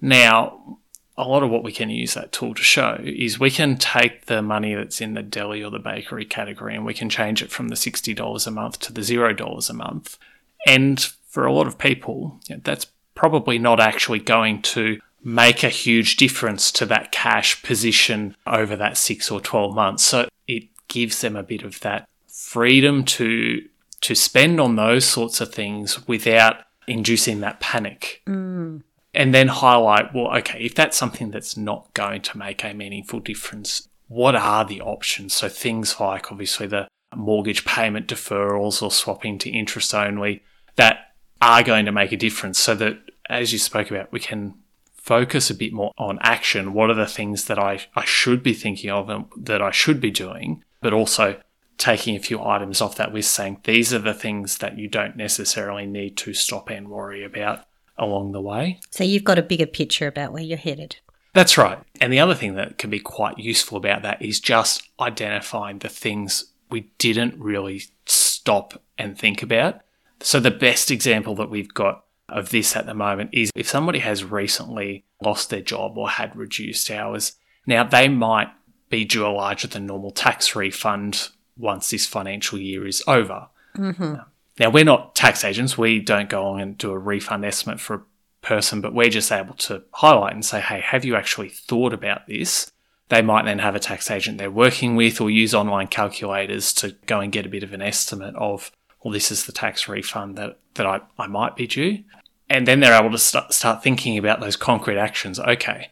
Now, 0.00 0.78
a 1.16 1.28
lot 1.28 1.42
of 1.42 1.50
what 1.50 1.62
we 1.62 1.72
can 1.72 1.90
use 1.90 2.14
that 2.14 2.32
tool 2.32 2.54
to 2.54 2.62
show 2.62 2.98
is 3.04 3.38
we 3.38 3.50
can 3.50 3.76
take 3.76 4.26
the 4.26 4.42
money 4.42 4.74
that's 4.74 5.00
in 5.00 5.14
the 5.14 5.22
deli 5.22 5.62
or 5.62 5.70
the 5.70 5.78
bakery 5.78 6.24
category 6.24 6.74
and 6.74 6.84
we 6.84 6.94
can 6.94 7.08
change 7.08 7.42
it 7.42 7.50
from 7.50 7.68
the 7.68 7.76
$60 7.76 8.46
a 8.46 8.50
month 8.50 8.78
to 8.80 8.92
the 8.92 9.00
$0 9.00 9.70
a 9.70 9.72
month. 9.72 10.18
And 10.66 11.00
for 11.00 11.46
a 11.46 11.52
lot 11.52 11.66
of 11.66 11.78
people, 11.78 12.40
that's 12.62 12.86
probably 13.14 13.58
not 13.58 13.78
actually 13.78 14.18
going 14.18 14.62
to 14.62 14.98
make 15.22 15.62
a 15.62 15.68
huge 15.68 16.16
difference 16.16 16.72
to 16.72 16.86
that 16.86 17.12
cash 17.12 17.62
position 17.62 18.36
over 18.46 18.74
that 18.76 18.96
six 18.96 19.30
or 19.30 19.40
12 19.40 19.74
months. 19.74 20.04
So 20.04 20.28
it 20.48 20.64
gives 20.88 21.20
them 21.20 21.36
a 21.36 21.42
bit 21.42 21.62
of 21.62 21.80
that 21.80 22.08
freedom 22.28 23.04
to 23.04 23.62
to 24.00 24.14
spend 24.14 24.60
on 24.60 24.76
those 24.76 25.02
sorts 25.06 25.40
of 25.40 25.54
things 25.54 26.06
without 26.06 26.56
inducing 26.86 27.40
that 27.40 27.58
panic. 27.58 28.20
Mm 28.26 28.82
and 29.14 29.34
then 29.34 29.48
highlight 29.48 30.14
well, 30.14 30.36
okay, 30.38 30.60
if 30.60 30.74
that's 30.74 30.96
something 30.96 31.30
that's 31.30 31.56
not 31.56 31.92
going 31.94 32.22
to 32.22 32.38
make 32.38 32.64
a 32.64 32.74
meaningful 32.74 33.20
difference, 33.20 33.88
what 34.08 34.34
are 34.34 34.64
the 34.64 34.80
options? 34.80 35.34
So 35.34 35.48
things 35.48 36.00
like 36.00 36.30
obviously 36.30 36.66
the 36.66 36.88
mortgage 37.14 37.64
payment 37.64 38.08
deferrals 38.08 38.82
or 38.82 38.90
swapping 38.90 39.38
to 39.38 39.50
interest 39.50 39.94
only 39.94 40.42
that 40.76 41.14
are 41.40 41.62
going 41.62 41.86
to 41.86 41.92
make 41.92 42.12
a 42.12 42.16
difference 42.16 42.58
so 42.58 42.74
that 42.74 42.98
as 43.28 43.52
you 43.52 43.58
spoke 43.58 43.90
about, 43.90 44.12
we 44.12 44.20
can 44.20 44.54
focus 44.94 45.50
a 45.50 45.54
bit 45.54 45.72
more 45.72 45.92
on 45.98 46.18
action. 46.22 46.72
What 46.72 46.90
are 46.90 46.94
the 46.94 47.06
things 47.06 47.44
that 47.44 47.58
I, 47.58 47.80
I 47.94 48.04
should 48.04 48.42
be 48.42 48.54
thinking 48.54 48.90
of 48.90 49.08
and 49.08 49.26
that 49.36 49.62
I 49.62 49.70
should 49.70 50.00
be 50.00 50.10
doing, 50.10 50.64
but 50.80 50.92
also 50.92 51.40
taking 51.76 52.16
a 52.16 52.20
few 52.20 52.42
items 52.42 52.80
off 52.80 52.96
that 52.96 53.12
list 53.12 53.32
saying 53.32 53.60
these 53.64 53.92
are 53.92 53.98
the 53.98 54.14
things 54.14 54.58
that 54.58 54.78
you 54.78 54.88
don't 54.88 55.16
necessarily 55.16 55.86
need 55.86 56.16
to 56.16 56.32
stop 56.32 56.70
and 56.70 56.88
worry 56.88 57.24
about 57.24 57.66
along 57.96 58.32
the 58.32 58.40
way. 58.40 58.80
So 58.90 59.04
you've 59.04 59.24
got 59.24 59.38
a 59.38 59.42
bigger 59.42 59.66
picture 59.66 60.06
about 60.06 60.32
where 60.32 60.42
you're 60.42 60.58
headed. 60.58 60.96
That's 61.32 61.58
right. 61.58 61.78
And 62.00 62.12
the 62.12 62.20
other 62.20 62.34
thing 62.34 62.54
that 62.54 62.78
can 62.78 62.90
be 62.90 63.00
quite 63.00 63.38
useful 63.38 63.76
about 63.76 64.02
that 64.02 64.22
is 64.22 64.38
just 64.40 64.88
identifying 65.00 65.78
the 65.78 65.88
things 65.88 66.52
we 66.70 66.92
didn't 66.98 67.38
really 67.38 67.82
stop 68.06 68.80
and 68.96 69.18
think 69.18 69.42
about. 69.42 69.80
So 70.20 70.40
the 70.40 70.50
best 70.50 70.90
example 70.90 71.34
that 71.36 71.50
we've 71.50 71.72
got 71.74 72.04
of 72.28 72.50
this 72.50 72.76
at 72.76 72.86
the 72.86 72.94
moment 72.94 73.30
is 73.32 73.50
if 73.54 73.68
somebody 73.68 73.98
has 73.98 74.24
recently 74.24 75.04
lost 75.22 75.50
their 75.50 75.60
job 75.60 75.98
or 75.98 76.08
had 76.08 76.34
reduced 76.34 76.90
hours, 76.90 77.32
now 77.66 77.84
they 77.84 78.08
might 78.08 78.48
be 78.88 79.04
due 79.04 79.26
a 79.26 79.28
larger 79.28 79.68
than 79.68 79.86
normal 79.86 80.10
tax 80.10 80.54
refund 80.54 81.28
once 81.56 81.90
this 81.90 82.06
financial 82.06 82.58
year 82.58 82.86
is 82.86 83.02
over. 83.06 83.48
Mm-hmm. 83.76 84.14
Now, 84.58 84.70
we're 84.70 84.84
not 84.84 85.14
tax 85.14 85.44
agents. 85.44 85.76
We 85.76 85.98
don't 85.98 86.28
go 86.28 86.46
on 86.46 86.60
and 86.60 86.78
do 86.78 86.92
a 86.92 86.98
refund 86.98 87.44
estimate 87.44 87.80
for 87.80 87.94
a 87.94 88.02
person, 88.40 88.80
but 88.80 88.94
we're 88.94 89.10
just 89.10 89.32
able 89.32 89.54
to 89.54 89.82
highlight 89.92 90.34
and 90.34 90.44
say, 90.44 90.60
hey, 90.60 90.80
have 90.80 91.04
you 91.04 91.16
actually 91.16 91.48
thought 91.48 91.92
about 91.92 92.26
this? 92.28 92.70
They 93.08 93.20
might 93.20 93.44
then 93.44 93.58
have 93.58 93.74
a 93.74 93.80
tax 93.80 94.10
agent 94.10 94.38
they're 94.38 94.50
working 94.50 94.96
with 94.96 95.20
or 95.20 95.28
use 95.28 95.54
online 95.54 95.88
calculators 95.88 96.72
to 96.74 96.96
go 97.06 97.20
and 97.20 97.32
get 97.32 97.46
a 97.46 97.50
bit 97.50 97.62
of 97.62 97.72
an 97.72 97.82
estimate 97.82 98.34
of, 98.36 98.70
well, 99.02 99.12
this 99.12 99.30
is 99.30 99.44
the 99.44 99.52
tax 99.52 99.88
refund 99.88 100.36
that, 100.36 100.58
that 100.74 100.86
I, 100.86 101.00
I 101.18 101.26
might 101.26 101.56
be 101.56 101.66
due. 101.66 102.04
And 102.48 102.66
then 102.66 102.80
they're 102.80 102.98
able 102.98 103.10
to 103.10 103.18
start, 103.18 103.52
start 103.52 103.82
thinking 103.82 104.16
about 104.16 104.40
those 104.40 104.56
concrete 104.56 104.98
actions. 104.98 105.40
Okay, 105.40 105.90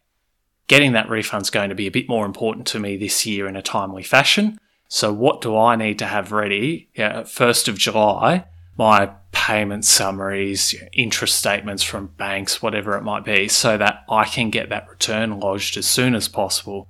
getting 0.67 0.93
that 0.93 1.09
refund 1.09 1.43
is 1.43 1.49
going 1.49 1.69
to 1.69 1.75
be 1.75 1.87
a 1.87 1.91
bit 1.91 2.07
more 2.07 2.25
important 2.25 2.65
to 2.67 2.79
me 2.79 2.95
this 2.95 3.25
year 3.25 3.47
in 3.47 3.55
a 3.55 3.61
timely 3.61 4.03
fashion. 4.03 4.57
So, 4.87 5.11
what 5.11 5.41
do 5.41 5.57
I 5.57 5.75
need 5.75 5.99
to 5.99 6.05
have 6.05 6.31
ready? 6.31 6.89
Uh, 6.95 6.99
yeah, 6.99 7.21
1st 7.21 7.67
of 7.67 7.77
July 7.77 8.45
my 8.77 9.11
payment 9.31 9.85
summaries, 9.85 10.73
interest 10.93 11.37
statements 11.37 11.83
from 11.83 12.07
banks, 12.17 12.61
whatever 12.61 12.97
it 12.97 13.03
might 13.03 13.25
be, 13.25 13.47
so 13.47 13.77
that 13.77 14.03
I 14.09 14.25
can 14.25 14.49
get 14.49 14.69
that 14.69 14.89
return 14.89 15.39
lodged 15.39 15.77
as 15.77 15.85
soon 15.85 16.15
as 16.15 16.27
possible 16.27 16.87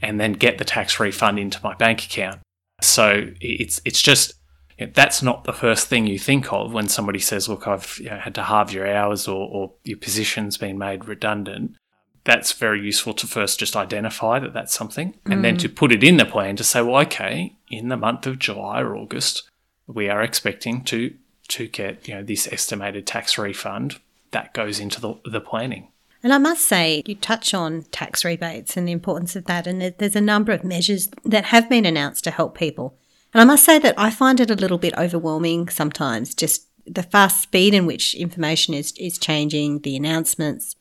and 0.00 0.20
then 0.20 0.32
get 0.32 0.58
the 0.58 0.64
tax 0.64 0.98
refund 0.98 1.38
into 1.38 1.60
my 1.62 1.74
bank 1.74 2.04
account. 2.04 2.40
So 2.80 3.30
it's 3.40 3.80
it's 3.84 4.02
just 4.02 4.34
you 4.78 4.86
know, 4.86 4.92
that's 4.94 5.22
not 5.22 5.44
the 5.44 5.52
first 5.52 5.86
thing 5.86 6.06
you 6.06 6.18
think 6.18 6.52
of 6.52 6.72
when 6.72 6.88
somebody 6.88 7.20
says, 7.20 7.48
"Look, 7.48 7.68
I've 7.68 7.98
you 7.98 8.10
know, 8.10 8.18
had 8.18 8.34
to 8.34 8.42
halve 8.42 8.72
your 8.72 8.86
hours 8.92 9.28
or, 9.28 9.48
or 9.48 9.72
your 9.84 9.98
position's 9.98 10.56
been 10.56 10.78
made 10.78 11.06
redundant." 11.06 11.76
That's 12.24 12.52
very 12.52 12.80
useful 12.80 13.14
to 13.14 13.26
first 13.26 13.58
just 13.58 13.76
identify 13.76 14.38
that 14.38 14.52
that's 14.52 14.74
something, 14.74 15.14
and 15.26 15.40
mm. 15.40 15.42
then 15.42 15.56
to 15.58 15.68
put 15.68 15.92
it 15.92 16.04
in 16.04 16.16
the 16.16 16.24
plan 16.24 16.56
to 16.56 16.64
say, 16.64 16.82
"Well, 16.82 17.00
okay, 17.02 17.56
in 17.70 17.88
the 17.88 17.96
month 17.96 18.26
of 18.26 18.38
July 18.38 18.80
or 18.80 18.96
August, 18.96 19.48
we 19.86 20.08
are 20.08 20.22
expecting 20.22 20.82
to 20.84 21.14
to 21.52 21.68
get 21.68 22.08
you 22.08 22.14
know 22.14 22.22
this 22.22 22.48
estimated 22.50 23.06
tax 23.06 23.38
refund 23.38 23.98
that 24.30 24.54
goes 24.54 24.80
into 24.80 25.00
the, 25.00 25.14
the 25.24 25.40
planning. 25.40 25.88
And 26.22 26.32
I 26.32 26.38
must 26.38 26.64
say, 26.64 27.02
you 27.04 27.16
touch 27.16 27.52
on 27.52 27.82
tax 27.90 28.24
rebates 28.24 28.76
and 28.76 28.86
the 28.86 28.92
importance 28.92 29.34
of 29.34 29.44
that, 29.46 29.66
and 29.66 29.82
there's 29.98 30.16
a 30.16 30.20
number 30.20 30.52
of 30.52 30.64
measures 30.64 31.08
that 31.24 31.46
have 31.46 31.68
been 31.68 31.84
announced 31.84 32.24
to 32.24 32.30
help 32.30 32.56
people. 32.56 32.96
And 33.34 33.40
I 33.40 33.44
must 33.44 33.64
say 33.64 33.78
that 33.80 33.98
I 33.98 34.10
find 34.10 34.40
it 34.40 34.50
a 34.50 34.54
little 34.54 34.78
bit 34.78 34.96
overwhelming 34.96 35.68
sometimes, 35.68 36.34
just 36.34 36.68
the 36.86 37.02
fast 37.02 37.42
speed 37.42 37.74
in 37.74 37.86
which 37.86 38.14
information 38.14 38.72
is, 38.72 38.92
is 38.98 39.18
changing, 39.18 39.80
the 39.80 39.96
announcements, 39.96 40.76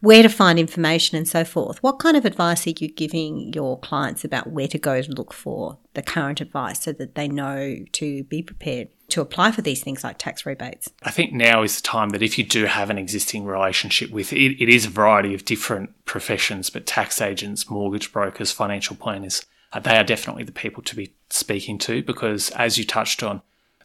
where 0.00 0.22
to 0.22 0.28
find 0.28 0.58
information, 0.58 1.16
and 1.16 1.26
so 1.26 1.44
forth. 1.44 1.82
What 1.82 1.98
kind 1.98 2.16
of 2.16 2.26
advice 2.26 2.66
are 2.66 2.74
you 2.78 2.88
giving 2.88 3.52
your 3.54 3.78
clients 3.78 4.24
about 4.24 4.48
where 4.48 4.68
to 4.68 4.78
go 4.78 5.00
to 5.00 5.12
look 5.12 5.32
for 5.32 5.78
the 5.94 6.02
current 6.02 6.42
advice 6.42 6.82
so 6.82 6.92
that 6.92 7.14
they 7.14 7.26
know 7.26 7.78
to 7.92 8.24
be 8.24 8.42
prepared 8.42 8.88
to 9.14 9.20
apply 9.20 9.52
for 9.52 9.62
these 9.62 9.82
things 9.82 10.02
like 10.02 10.18
tax 10.18 10.44
rebates? 10.44 10.90
I 11.04 11.10
think 11.10 11.32
now 11.32 11.62
is 11.62 11.76
the 11.76 11.82
time 11.82 12.10
that 12.10 12.22
if 12.22 12.36
you 12.36 12.44
do 12.44 12.66
have 12.66 12.90
an 12.90 12.98
existing 12.98 13.44
relationship 13.44 14.10
with 14.10 14.32
it, 14.32 14.60
it 14.60 14.68
is 14.68 14.86
a 14.86 14.90
variety 14.90 15.34
of 15.34 15.44
different 15.44 16.04
professions, 16.04 16.68
but 16.68 16.84
tax 16.84 17.20
agents, 17.20 17.70
mortgage 17.70 18.12
brokers, 18.12 18.50
financial 18.50 18.96
planners, 18.96 19.46
uh, 19.72 19.78
they 19.78 19.96
are 19.96 20.04
definitely 20.04 20.42
the 20.42 20.52
people 20.52 20.82
to 20.82 20.96
be 20.96 21.14
speaking 21.30 21.78
to 21.78 22.02
because, 22.02 22.50
as 22.50 22.76
you 22.76 22.84
touched 22.84 23.22
on, 23.22 23.40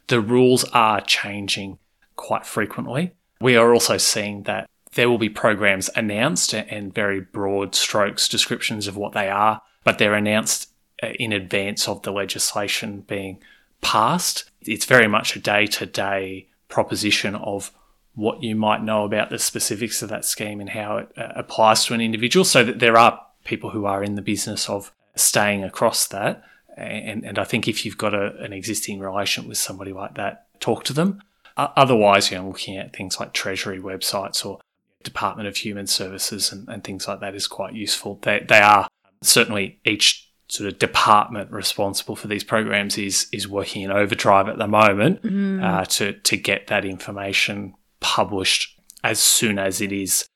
the 0.08 0.20
rules 0.20 0.64
are 0.72 1.00
changing 1.00 1.78
quite 2.16 2.44
frequently. 2.44 3.12
We 3.40 3.56
are 3.56 3.72
also 3.72 3.98
seeing 3.98 4.42
that 4.44 4.68
there 4.94 5.08
will 5.08 5.18
be 5.18 5.28
programs 5.28 5.88
announced 5.94 6.52
and 6.52 6.92
very 6.92 7.20
broad 7.20 7.76
strokes 7.76 8.28
descriptions 8.28 8.88
of 8.88 8.96
what 8.96 9.12
they 9.12 9.28
are, 9.28 9.62
but 9.84 9.98
they're 9.98 10.14
announced 10.14 10.70
uh, 11.02 11.10
in 11.20 11.32
advance 11.32 11.86
of 11.86 12.02
the 12.02 12.10
legislation 12.10 13.02
being 13.02 13.40
passed. 13.80 14.49
It's 14.66 14.84
very 14.84 15.08
much 15.08 15.36
a 15.36 15.40
day 15.40 15.66
to 15.66 15.86
day 15.86 16.48
proposition 16.68 17.34
of 17.34 17.72
what 18.14 18.42
you 18.42 18.54
might 18.56 18.82
know 18.82 19.04
about 19.04 19.30
the 19.30 19.38
specifics 19.38 20.02
of 20.02 20.08
that 20.08 20.24
scheme 20.24 20.60
and 20.60 20.70
how 20.70 20.98
it 20.98 21.12
uh, 21.16 21.32
applies 21.36 21.84
to 21.84 21.94
an 21.94 22.00
individual, 22.00 22.44
so 22.44 22.64
that 22.64 22.78
there 22.78 22.96
are 22.96 23.20
people 23.44 23.70
who 23.70 23.86
are 23.86 24.04
in 24.04 24.16
the 24.16 24.22
business 24.22 24.68
of 24.68 24.92
staying 25.14 25.64
across 25.64 26.06
that. 26.08 26.42
And, 26.76 27.24
and 27.24 27.38
I 27.38 27.44
think 27.44 27.68
if 27.68 27.84
you've 27.84 27.98
got 27.98 28.14
a, 28.14 28.36
an 28.38 28.52
existing 28.52 29.00
relationship 29.00 29.48
with 29.48 29.58
somebody 29.58 29.92
like 29.92 30.14
that, 30.14 30.46
talk 30.60 30.84
to 30.84 30.92
them. 30.92 31.22
Otherwise, 31.56 32.30
you 32.30 32.38
know, 32.38 32.48
looking 32.48 32.76
at 32.76 32.94
things 32.94 33.20
like 33.20 33.32
Treasury 33.32 33.78
websites 33.78 34.46
or 34.46 34.60
Department 35.02 35.48
of 35.48 35.56
Human 35.58 35.86
Services 35.86 36.52
and, 36.52 36.68
and 36.68 36.82
things 36.82 37.06
like 37.06 37.20
that 37.20 37.34
is 37.34 37.46
quite 37.46 37.74
useful. 37.74 38.18
They, 38.22 38.44
they 38.48 38.60
are 38.60 38.88
certainly 39.22 39.78
each 39.84 40.29
sort 40.50 40.72
of 40.72 40.78
department 40.78 41.50
responsible 41.50 42.16
for 42.16 42.28
these 42.28 42.44
programs 42.44 42.98
is 42.98 43.28
is 43.32 43.48
working 43.48 43.82
in 43.82 43.90
overdrive 43.90 44.48
at 44.48 44.58
the 44.58 44.66
moment 44.66 45.20
uh, 45.62 45.84
to 45.84 46.12
to 46.12 46.36
get 46.36 46.66
that 46.66 46.84
information 46.84 47.74
published 48.00 48.78
as 49.04 49.18
soon 49.18 49.58
as 49.58 49.80
it 49.80 49.92
is 49.92 50.26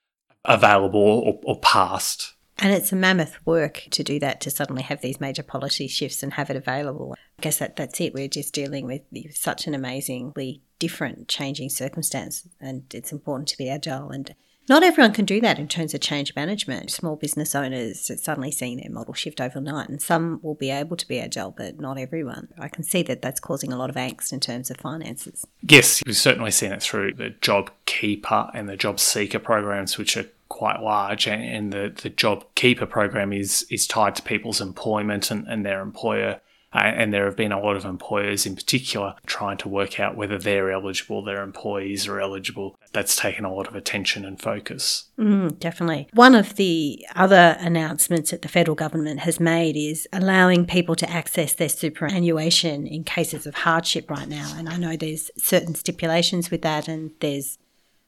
available 0.45 1.01
or, 1.01 1.41
or 1.45 1.61
passed. 1.61 2.35
And 2.59 2.73
it's 2.73 2.93
a 2.93 2.97
mammoth 2.97 3.37
work 3.45 3.83
to 3.91 4.05
do 4.05 4.21
that, 4.21 4.41
to 4.43 4.51
suddenly 4.51 4.83
have 4.83 5.01
these 5.01 5.21
major 5.21 5.43
policy 5.43 5.89
shifts 5.89 6.23
and 6.23 6.35
have 6.35 6.51
it 6.51 6.57
available. 6.57 7.15
I 7.39 7.43
guess 7.43 7.59
that, 7.59 7.75
that's 7.75 8.01
it. 8.01 8.15
We're 8.15 8.29
just 8.29 8.55
dealing 8.55 8.87
with 8.87 9.03
such 9.35 9.67
an 9.67 9.75
amazingly 9.75 10.63
different, 10.79 11.27
changing 11.27 11.71
circumstance, 11.71 12.47
and 12.61 12.85
it's 12.95 13.11
important 13.11 13.49
to 13.49 13.59
be 13.59 13.69
agile. 13.69 14.11
And 14.11 14.35
not 14.69 14.83
everyone 14.83 15.13
can 15.13 15.25
do 15.25 15.41
that 15.41 15.59
in 15.59 15.69
terms 15.69 15.95
of 15.95 16.01
change 16.01 16.35
management. 16.35 16.91
Small 16.91 17.17
business 17.17 17.55
owners 17.55 18.11
suddenly 18.23 18.51
seeing 18.51 18.79
their 18.79 18.91
model 18.91 19.15
shift 19.15 19.41
overnight, 19.41 19.89
and 19.89 20.01
some 20.01 20.41
will 20.43 20.55
be 20.55 20.71
able 20.71 20.97
to 20.97 21.07
be 21.07 21.21
agile, 21.21 21.51
but 21.51 21.79
not 21.79 21.99
everyone. 21.99 22.49
I 22.59 22.69
can 22.69 22.85
see 22.85 23.03
that 23.05 23.23
that's 23.23 23.41
causing 23.41 23.73
a 23.73 23.77
lot 23.77 23.91
of 23.91 23.97
angst 23.97 24.33
in 24.33 24.41
terms 24.41 24.71
of 24.71 24.79
finances. 24.79 25.47
Yes, 25.63 26.03
we've 26.07 26.17
certainly 26.17 26.51
seen 26.51 26.73
it 26.73 26.83
through 26.83 27.15
the 27.15 27.31
Job 27.31 27.71
Keeper 27.87 28.51
and 28.55 28.69
the 28.69 28.77
Job 28.77 29.01
Seeker 29.01 29.39
programs, 29.39 29.99
which 29.99 30.17
are 30.17 30.27
quite 30.49 30.81
large, 30.81 31.27
and, 31.27 31.43
and 31.43 31.73
the, 31.73 31.93
the 32.03 32.11
Job 32.11 32.45
Keeper 32.55 32.87
program 32.87 33.33
is 33.33 33.67
is 33.71 33.87
tied 33.87 34.15
to 34.17 34.23
people's 34.23 34.61
employment 34.61 35.31
and, 35.31 35.47
and 35.49 35.67
their 35.67 35.81
employer. 35.81 36.41
Uh, 36.75 36.79
and 36.79 37.13
there 37.13 37.25
have 37.25 37.37
been 37.37 37.53
a 37.53 37.61
lot 37.61 37.77
of 37.77 37.85
employers 37.85 38.47
in 38.47 38.57
particular 38.57 39.15
trying 39.27 39.57
to 39.59 39.69
work 39.69 40.01
out 40.01 40.17
whether 40.17 40.39
they're 40.39 40.73
eligible, 40.73 41.23
their 41.23 41.43
employees 41.43 42.09
are 42.09 42.21
eligible. 42.21 42.77
That's 42.93 43.15
taken 43.15 43.45
a 43.45 43.55
lot 43.55 43.69
of 43.69 43.77
attention 43.77 44.25
and 44.25 44.41
focus. 44.41 45.05
Mm, 45.19 45.59
definitely. 45.59 46.09
One 46.13 46.35
of 46.35 46.57
the 46.57 47.07
other 47.15 47.57
announcements 47.61 48.33
that 48.33 48.43
the 48.43 48.49
federal 48.49 48.75
government 48.75 49.21
has 49.21 49.39
made 49.39 49.77
is 49.77 50.09
allowing 50.13 50.67
people 50.67 50.97
to 50.97 51.09
access 51.09 51.53
their 51.53 51.69
superannuation 51.69 52.87
in 52.87 53.05
cases 53.05 53.47
of 53.47 53.55
hardship 53.55 54.11
right 54.11 54.29
now. 54.29 54.53
And 54.57 54.69
I 54.69 54.77
know 54.77 54.97
there's 54.97 55.31
certain 55.37 55.75
stipulations 55.75 56.51
with 56.51 56.63
that, 56.63 56.89
and 56.89 57.13
there's 57.21 57.59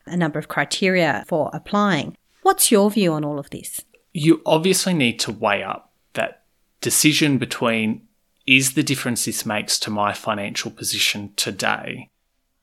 a 0.07 0.17
number 0.17 0.39
of 0.39 0.49
criteria 0.49 1.25
for 1.29 1.51
applying. 1.53 2.17
What's 2.43 2.71
your 2.71 2.91
view 2.91 3.13
on 3.13 3.25
all 3.25 3.39
of 3.39 3.51
this? 3.51 3.85
You 4.13 4.41
obviously 4.47 4.95
need 4.95 5.21
to 5.21 5.33
weigh 5.33 5.63
up 5.63 5.93
that 6.15 6.45
decision 6.81 7.39
between 7.39 8.06
is 8.47 8.75
the 8.75 8.83
difference 8.83 9.25
this 9.25 9.45
makes 9.45 9.79
to 9.81 9.91
my 9.91 10.13
financial 10.13 10.71
position 10.71 11.33
today 11.37 12.11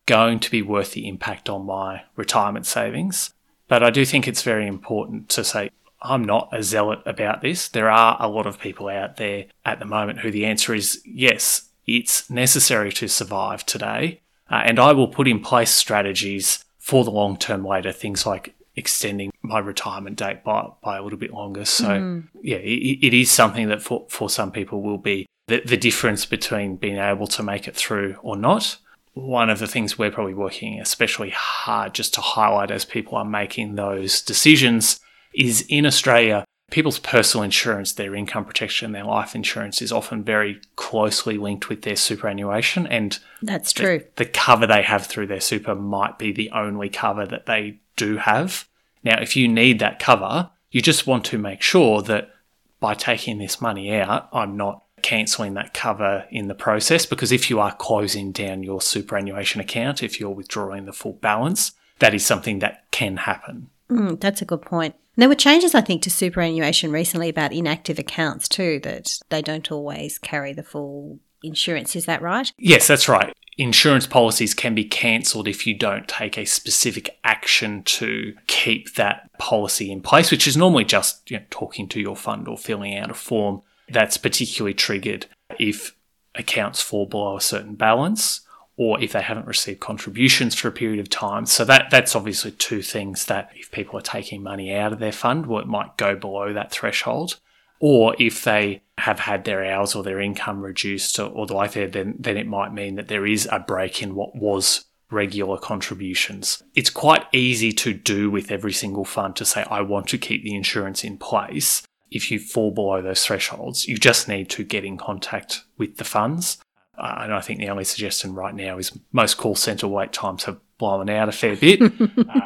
going 0.06 0.40
to 0.40 0.52
be 0.52 0.62
worth 0.62 0.94
the 0.94 1.08
impact 1.08 1.50
on 1.50 1.66
my 1.66 2.04
retirement 2.16 2.66
savings? 2.66 3.34
But 3.68 3.84
I 3.84 3.90
do 3.90 4.06
think 4.06 4.28
it's 4.28 4.44
very 4.44 4.68
important 4.68 5.30
to 5.30 5.44
say, 5.44 5.70
I'm 6.02 6.24
not 6.24 6.50
a 6.52 6.62
zealot 6.64 7.02
about 7.06 7.42
this. 7.42 7.70
There 7.70 7.90
are 7.90 8.18
a 8.20 8.28
lot 8.28 8.46
of 8.46 8.60
people 8.60 8.90
out 8.90 9.18
there 9.18 9.46
at 9.66 9.80
the 9.80 9.86
moment 9.86 10.20
who 10.20 10.32
the 10.32 10.46
answer 10.46 10.74
is 10.74 11.02
yes, 11.06 11.70
it's 11.86 12.30
necessary 12.30 12.92
to 12.94 13.08
survive 13.08 13.66
today. 13.66 14.22
Uh, 14.50 14.62
and 14.66 14.80
I 14.80 14.92
will 14.92 15.08
put 15.08 15.28
in 15.28 15.40
place 15.40 15.72
strategies 15.72 16.66
for 16.78 17.06
the 17.06 17.12
long 17.12 17.38
term 17.38 17.66
later, 17.66 17.94
things 17.94 18.26
like 18.26 18.54
extending 18.76 19.32
my 19.42 19.60
retirement 19.60 20.18
date 20.18 20.44
by, 20.44 20.68
by 20.82 20.98
a 20.98 21.04
little 21.04 21.20
bit 21.20 21.32
longer. 21.32 21.64
So, 21.64 22.24
yeah, 22.42 22.58
it, 22.58 23.00
it 23.02 23.14
is 23.14 23.32
something 23.32 23.70
that 23.70 23.82
for, 23.82 24.06
for 24.10 24.30
some 24.30 24.52
people 24.52 24.82
will 24.82 24.98
be 24.98 25.26
the, 25.48 25.62
the 25.66 25.78
difference 25.78 26.26
between 26.26 26.76
being 26.76 26.98
able 26.98 27.28
to 27.28 27.44
make 27.44 27.68
it 27.68 27.76
through 27.76 28.18
or 28.22 28.36
not. 28.36 28.78
One 29.14 29.50
of 29.50 29.60
the 29.60 29.68
things 29.68 29.98
we're 29.98 30.12
probably 30.12 30.34
working 30.34 30.80
especially 30.80 31.30
hard 31.30 31.94
just 31.94 32.14
to 32.16 32.22
highlight 32.22 32.72
as 32.72 32.86
people 32.86 33.18
are 33.18 33.26
making 33.26 33.76
those 33.76 34.22
decisions 34.22 35.00
is 35.34 35.66
in 35.70 35.86
Australia, 35.86 36.46
people's 36.72 37.00
personal 37.00 37.44
insurance, 37.44 37.94
their 37.94 38.16
income 38.16 38.46
protection, 38.46 38.92
their 38.92 39.04
life 39.04 39.36
insurance 39.36 39.82
is 39.82 39.92
often 39.92 40.24
very 40.24 40.60
closely 40.76 41.38
linked 41.38 41.70
with 41.70 41.84
their 41.84 41.96
superannuation. 41.96 42.88
And 42.88 43.20
That's 43.42 43.72
true. 43.74 44.04
the 44.16 44.26
cover 44.26 44.66
they 44.66 44.82
have 44.82 45.06
through 45.06 45.28
their 45.28 45.42
super 45.42 45.76
might 45.76 46.18
be 46.18 46.32
the 46.32 46.50
only 46.52 46.90
cover 46.90 47.26
that 47.28 47.46
they 47.46 47.80
do 47.96 48.18
have. 48.18 48.68
Now, 49.04 49.22
if 49.22 49.36
you 49.36 49.48
need 49.48 49.80
that 49.80 50.00
cover, 50.00 50.50
you 50.72 50.82
just 50.82 51.06
want 51.06 51.26
to 51.26 51.38
make 51.38 51.62
sure 51.62 52.02
that 52.02 52.32
by 52.80 52.96
taking 52.96 53.38
this 53.38 53.62
money 53.62 53.94
out, 53.94 54.28
I'm 54.34 54.58
not 54.58 54.84
cancelling 55.04 55.54
that 55.54 55.74
cover 55.74 56.26
in 56.32 56.48
the 56.48 56.56
process 56.56 57.06
because 57.06 57.32
if 57.32 57.50
you 57.50 57.60
are 57.60 57.76
closing 57.76 58.32
down 58.32 58.64
your 58.64 58.82
superannuation 58.82 59.62
account, 59.62 60.02
if 60.02 60.20
you're 60.20 60.32
withdrawing 60.32 60.86
the 60.86 60.94
full 60.94 61.14
balance, 61.14 61.74
that 62.00 62.14
is 62.14 62.26
something 62.26 62.60
that 62.60 62.90
can 62.92 63.18
happen. 63.18 63.70
Mm, 63.90 64.20
that's 64.20 64.42
a 64.42 64.46
good 64.46 64.62
point. 64.62 64.96
And 65.16 65.22
there 65.22 65.30
were 65.30 65.36
changes, 65.36 65.76
I 65.76 65.82
think, 65.82 66.02
to 66.04 66.10
superannuation 66.10 66.92
recently 66.92 67.30
about 67.30 67.54
inactive 67.54 68.00
accounts 68.00 68.48
too, 68.48 68.80
that 68.80 69.20
they 69.30 69.42
don't 69.42 69.72
always 69.72 70.18
carry 70.18 70.54
the 70.54 70.64
full 70.64 71.20
insurance. 71.44 71.96
Is 71.96 72.06
that 72.06 72.22
right? 72.22 72.52
Yes, 72.58 72.88
that's 72.88 73.08
right. 73.08 73.36
Insurance 73.58 74.08
policies 74.08 74.56
can 74.56 74.74
be 74.74 74.86
cancelled 74.86 75.48
if 75.48 75.68
you 75.68 75.78
don't 75.78 76.08
take 76.08 76.38
a 76.38 76.46
specific 76.46 77.20
action 77.24 77.84
to 77.84 78.34
keep 78.48 78.96
that 78.96 79.30
policy 79.38 79.92
in 79.92 80.02
place, 80.02 80.32
which 80.32 80.48
is 80.48 80.58
normally 80.58 80.86
just 80.86 81.30
you 81.30 81.38
know, 81.38 81.46
talking 81.52 81.88
to 81.90 82.00
your 82.00 82.16
fund 82.16 82.48
or 82.48 82.58
filling 82.58 82.98
out 82.98 83.12
a 83.12 83.14
form. 83.14 83.62
That's 83.94 84.18
particularly 84.18 84.74
triggered 84.74 85.28
if 85.60 85.96
accounts 86.36 86.82
fall 86.82 87.06
below 87.06 87.38
a 87.38 87.42
certain 87.42 87.76
balance 87.76 88.42
or 88.76 89.00
if 89.00 89.12
they 89.12 89.22
haven't 89.22 89.46
received 89.46 89.80
contributions 89.80 90.56
for 90.56 90.68
a 90.68 90.72
period 90.72 91.00
of 91.00 91.10
time. 91.10 91.46
So 91.46 91.64
that 91.66 91.90
that's 91.92 92.16
obviously 92.16 92.52
two 92.52 92.82
things 92.82 93.26
that 93.28 93.52
if 93.56 93.72
people 93.72 94.00
are 94.00 94.04
taking 94.04 94.42
money 94.42 94.74
out 94.74 94.94
of 94.94 95.00
their 95.00 95.12
fund, 95.12 95.46
well, 95.46 95.62
it 95.62 95.68
might 95.68 95.98
go 95.98 96.16
below 96.16 96.54
that 96.54 96.72
threshold. 96.72 97.40
Or 97.80 98.16
if 98.18 98.44
they 98.44 98.82
have 98.98 99.20
had 99.20 99.44
their 99.44 99.64
hours 99.66 99.94
or 99.94 100.04
their 100.04 100.22
income 100.22 100.62
reduced 100.62 101.20
or, 101.20 101.28
or 101.28 101.46
the 101.46 101.54
like 101.54 101.74
there, 101.74 101.88
then 101.88 102.16
then 102.18 102.38
it 102.38 102.48
might 102.48 102.74
mean 102.74 102.96
that 102.96 103.10
there 103.10 103.26
is 103.26 103.48
a 103.52 103.60
break 103.60 104.02
in 104.02 104.16
what 104.16 104.36
was 104.36 104.86
regular 105.12 105.58
contributions. 105.58 106.64
It's 106.74 106.90
quite 106.90 107.26
easy 107.32 107.72
to 107.74 107.94
do 107.94 108.32
with 108.32 108.52
every 108.52 108.74
single 108.74 109.06
fund 109.06 109.36
to 109.36 109.46
say, 109.46 109.64
I 109.70 109.82
want 109.82 110.08
to 110.08 110.18
keep 110.18 110.44
the 110.44 110.56
insurance 110.56 111.04
in 111.04 111.18
place. 111.18 111.84
If 112.14 112.32
you 112.32 112.40
fall 112.40 112.72
below 112.72 113.02
those 113.02 113.26
thresholds, 113.26 113.88
you 113.88 113.98
just 113.98 114.28
need 114.28 114.50
to 114.52 114.64
get 114.64 114.86
in 114.86 114.98
contact 114.98 115.64
with 115.78 115.98
the 115.98 116.04
funds. 116.04 116.58
Uh, 116.98 117.22
and 117.22 117.34
I 117.34 117.42
think 117.42 117.60
the 117.60 117.70
only 117.70 117.84
suggestion 117.84 118.36
right 118.36 118.54
now 118.54 118.78
is 118.78 118.98
most 119.12 119.36
call 119.38 119.56
centre 119.56 119.88
wait 119.88 120.14
times 120.14 120.44
have 120.44 120.60
blown 120.78 121.10
out 121.10 121.30
a 121.30 121.32
fair 121.32 121.56
bit. 121.56 121.82
uh, 122.02 122.42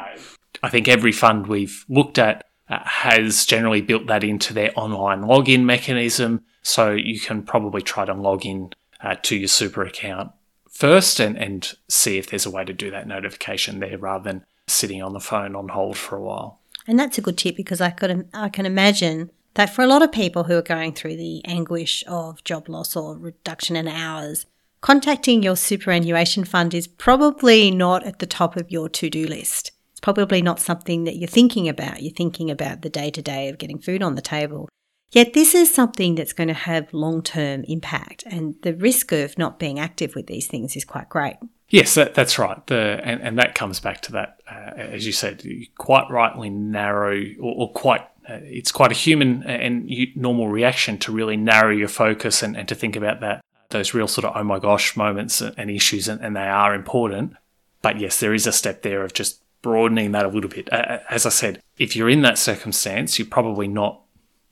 I 0.62 0.70
think 0.70 0.88
every 0.88 1.12
fund 1.12 1.46
we've 1.46 1.84
looked 1.88 2.18
at 2.18 2.46
uh, 2.68 2.78
has 2.84 3.44
generally 3.44 3.82
built 3.82 4.06
that 4.06 4.24
into 4.24 4.54
their 4.54 4.72
online 4.74 5.22
login 5.22 5.64
mechanism. 5.64 6.44
So 6.62 6.92
you 6.92 7.20
can 7.20 7.42
probably 7.42 7.82
try 7.82 8.04
to 8.04 8.14
log 8.14 8.46
in 8.46 8.70
uh, 9.00 9.16
to 9.22 9.36
your 9.36 9.48
super 9.48 9.82
account 9.84 10.32
first 10.70 11.20
and, 11.20 11.36
and 11.36 11.74
see 11.88 12.18
if 12.18 12.30
there's 12.30 12.46
a 12.46 12.50
way 12.50 12.64
to 12.64 12.72
do 12.72 12.90
that 12.90 13.06
notification 13.06 13.80
there 13.80 13.98
rather 13.98 14.24
than 14.24 14.44
sitting 14.66 15.02
on 15.02 15.12
the 15.12 15.20
phone 15.20 15.56
on 15.56 15.68
hold 15.68 15.96
for 15.96 16.16
a 16.16 16.22
while. 16.22 16.60
And 16.86 16.98
that's 16.98 17.18
a 17.18 17.20
good 17.20 17.36
tip 17.36 17.56
because 17.56 17.80
I 17.80 17.90
could 17.90 18.28
I 18.32 18.48
can 18.48 18.64
imagine 18.64 19.30
that 19.58 19.74
for 19.74 19.82
a 19.82 19.88
lot 19.88 20.02
of 20.02 20.12
people 20.12 20.44
who 20.44 20.56
are 20.56 20.62
going 20.62 20.92
through 20.92 21.16
the 21.16 21.44
anguish 21.44 22.04
of 22.06 22.44
job 22.44 22.68
loss 22.68 22.94
or 22.94 23.18
reduction 23.18 23.74
in 23.74 23.88
hours, 23.88 24.46
contacting 24.82 25.42
your 25.42 25.56
superannuation 25.56 26.44
fund 26.44 26.72
is 26.72 26.86
probably 26.86 27.68
not 27.68 28.04
at 28.04 28.20
the 28.20 28.26
top 28.26 28.56
of 28.56 28.70
your 28.70 28.88
to-do 28.88 29.26
list. 29.26 29.72
It's 29.90 29.98
probably 29.98 30.42
not 30.42 30.60
something 30.60 31.02
that 31.04 31.16
you're 31.16 31.26
thinking 31.26 31.68
about. 31.68 32.04
You're 32.04 32.14
thinking 32.14 32.52
about 32.52 32.82
the 32.82 32.88
day-to-day 32.88 33.48
of 33.48 33.58
getting 33.58 33.80
food 33.80 34.00
on 34.00 34.14
the 34.14 34.22
table. 34.22 34.68
Yet 35.10 35.32
this 35.32 35.56
is 35.56 35.74
something 35.74 36.14
that's 36.14 36.32
going 36.32 36.46
to 36.46 36.54
have 36.54 36.94
long-term 36.94 37.64
impact 37.64 38.22
and 38.26 38.54
the 38.62 38.74
risk 38.74 39.10
of 39.10 39.36
not 39.38 39.58
being 39.58 39.80
active 39.80 40.14
with 40.14 40.28
these 40.28 40.46
things 40.46 40.76
is 40.76 40.84
quite 40.84 41.08
great. 41.08 41.34
Yes, 41.68 41.94
that, 41.94 42.14
that's 42.14 42.38
right. 42.38 42.64
The 42.68 43.00
and, 43.02 43.20
and 43.20 43.38
that 43.38 43.56
comes 43.56 43.80
back 43.80 44.02
to 44.02 44.12
that, 44.12 44.40
uh, 44.48 44.74
as 44.76 45.04
you 45.04 45.12
said, 45.12 45.42
quite 45.76 46.08
rightly 46.10 46.48
narrow 46.48 47.20
or, 47.40 47.54
or 47.56 47.72
quite. 47.72 48.06
Uh, 48.28 48.40
it's 48.42 48.70
quite 48.70 48.92
a 48.92 48.94
human 48.94 49.42
and 49.44 49.90
normal 50.14 50.48
reaction 50.48 50.98
to 50.98 51.12
really 51.12 51.36
narrow 51.36 51.70
your 51.70 51.88
focus 51.88 52.42
and, 52.42 52.56
and 52.56 52.68
to 52.68 52.74
think 52.74 52.94
about 52.94 53.20
that 53.20 53.42
those 53.70 53.94
real 53.94 54.08
sort 54.08 54.24
of 54.24 54.36
oh 54.36 54.44
my 54.44 54.58
gosh 54.58 54.96
moments 54.96 55.40
and 55.40 55.70
issues, 55.70 56.08
and, 56.08 56.20
and 56.20 56.36
they 56.36 56.48
are 56.48 56.74
important. 56.74 57.34
But 57.82 58.00
yes, 58.00 58.20
there 58.20 58.34
is 58.34 58.46
a 58.46 58.52
step 58.52 58.82
there 58.82 59.04
of 59.04 59.12
just 59.12 59.40
broadening 59.62 60.12
that 60.12 60.24
a 60.24 60.28
little 60.28 60.50
bit. 60.50 60.72
Uh, 60.72 60.98
as 61.10 61.26
I 61.26 61.30
said, 61.30 61.62
if 61.78 61.94
you're 61.94 62.08
in 62.08 62.22
that 62.22 62.38
circumstance, 62.38 63.18
you're 63.18 63.28
probably 63.28 63.68
not 63.68 64.00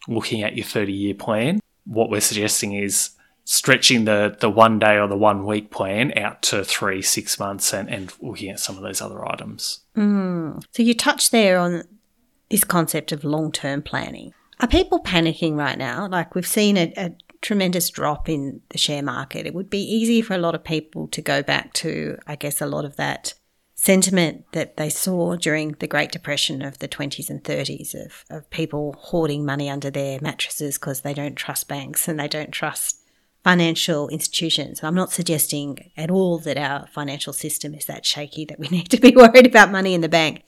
looking 0.09 0.43
at 0.43 0.57
your 0.57 0.65
30 0.65 0.93
year 0.93 1.15
plan. 1.15 1.61
What 1.85 2.11
we're 2.11 2.21
suggesting 2.21 2.75
is 2.75 3.11
stretching 3.45 4.05
the, 4.05 4.37
the 4.41 4.51
one 4.51 4.79
day 4.79 4.99
or 4.99 5.07
the 5.07 5.17
one 5.17 5.47
week 5.47 5.71
plan 5.71 6.17
out 6.19 6.43
to 6.43 6.65
three, 6.65 7.01
six 7.01 7.39
months 7.39 7.73
and, 7.73 7.89
and 7.89 8.13
looking 8.21 8.51
at 8.51 8.61
some 8.61 8.77
of 8.77 8.83
those 8.83 9.01
other 9.01 9.27
items. 9.27 9.81
So 10.73 10.83
you 10.83 10.95
touched 10.95 11.31
there 11.31 11.59
on 11.59 11.85
this 12.51 12.65
concept 12.65 13.13
of 13.13 13.25
long 13.25 13.53
term 13.53 13.83
planning. 13.83 14.33
Are 14.61 14.69
people 14.69 15.03
panicking 15.03 15.57
right 15.57 15.77
now? 15.77 16.09
Like 16.09 16.35
we've 16.35 16.47
seen 16.47 16.77
a, 16.77 16.93
a 16.97 17.13
tremendous 17.43 17.91
drop 17.91 18.29
in 18.29 18.63
the 18.71 18.79
share 18.79 19.03
market. 19.03 19.47
It 19.47 19.55
would 19.55 19.71
be 19.71 19.83
easy 19.83 20.23
for 20.23 20.35
a 20.35 20.39
lot 20.39 20.55
of 20.55 20.65
people 20.65 21.09
to 21.09 21.21
go 21.21 21.43
back 21.43 21.73
to, 21.75 22.19
I 22.27 22.37
guess, 22.37 22.61
a 22.61 22.67
lot 22.67 22.85
of 22.85 22.97
that 22.97 23.35
sentiment 23.75 24.51
that 24.53 24.79
they 24.79 24.89
saw 24.89 25.37
during 25.37 25.73
the 25.73 25.87
Great 25.87 26.11
Depression 26.11 26.63
of 26.63 26.79
the 26.79 26.89
20s 26.89 27.29
and 27.29 27.45
30s 27.45 27.95
of, 27.95 28.25
of 28.31 28.51
people 28.51 28.97
hoarding 28.99 29.45
money 29.45 29.69
under 29.69 29.91
their 29.91 30.19
mattresses 30.23 30.79
because 30.79 31.03
they 31.03 31.13
don't 31.13 31.37
trust 31.37 31.69
banks 31.69 32.09
and 32.09 32.19
they 32.19 32.29
don't 32.29 32.53
trust 32.53 33.03
financial 33.45 34.09
institutions. 34.09 34.83
I'm 34.83 34.95
not 34.95 35.13
suggesting 35.13 35.93
at 35.97 36.11
all 36.11 36.39
that 36.39 36.57
our 36.57 36.89
financial 36.89 37.33
system 37.33 37.75
is 37.75 37.85
that 37.85 38.05
shaky 38.05 38.45
that 38.47 38.59
we 38.59 38.67
need 38.73 38.89
to 38.89 39.01
be 39.01 39.15
worried 39.15 39.47
about 39.47 39.71
money 39.71 39.95
in 39.95 40.01
the 40.01 40.09
bank. 40.09 40.43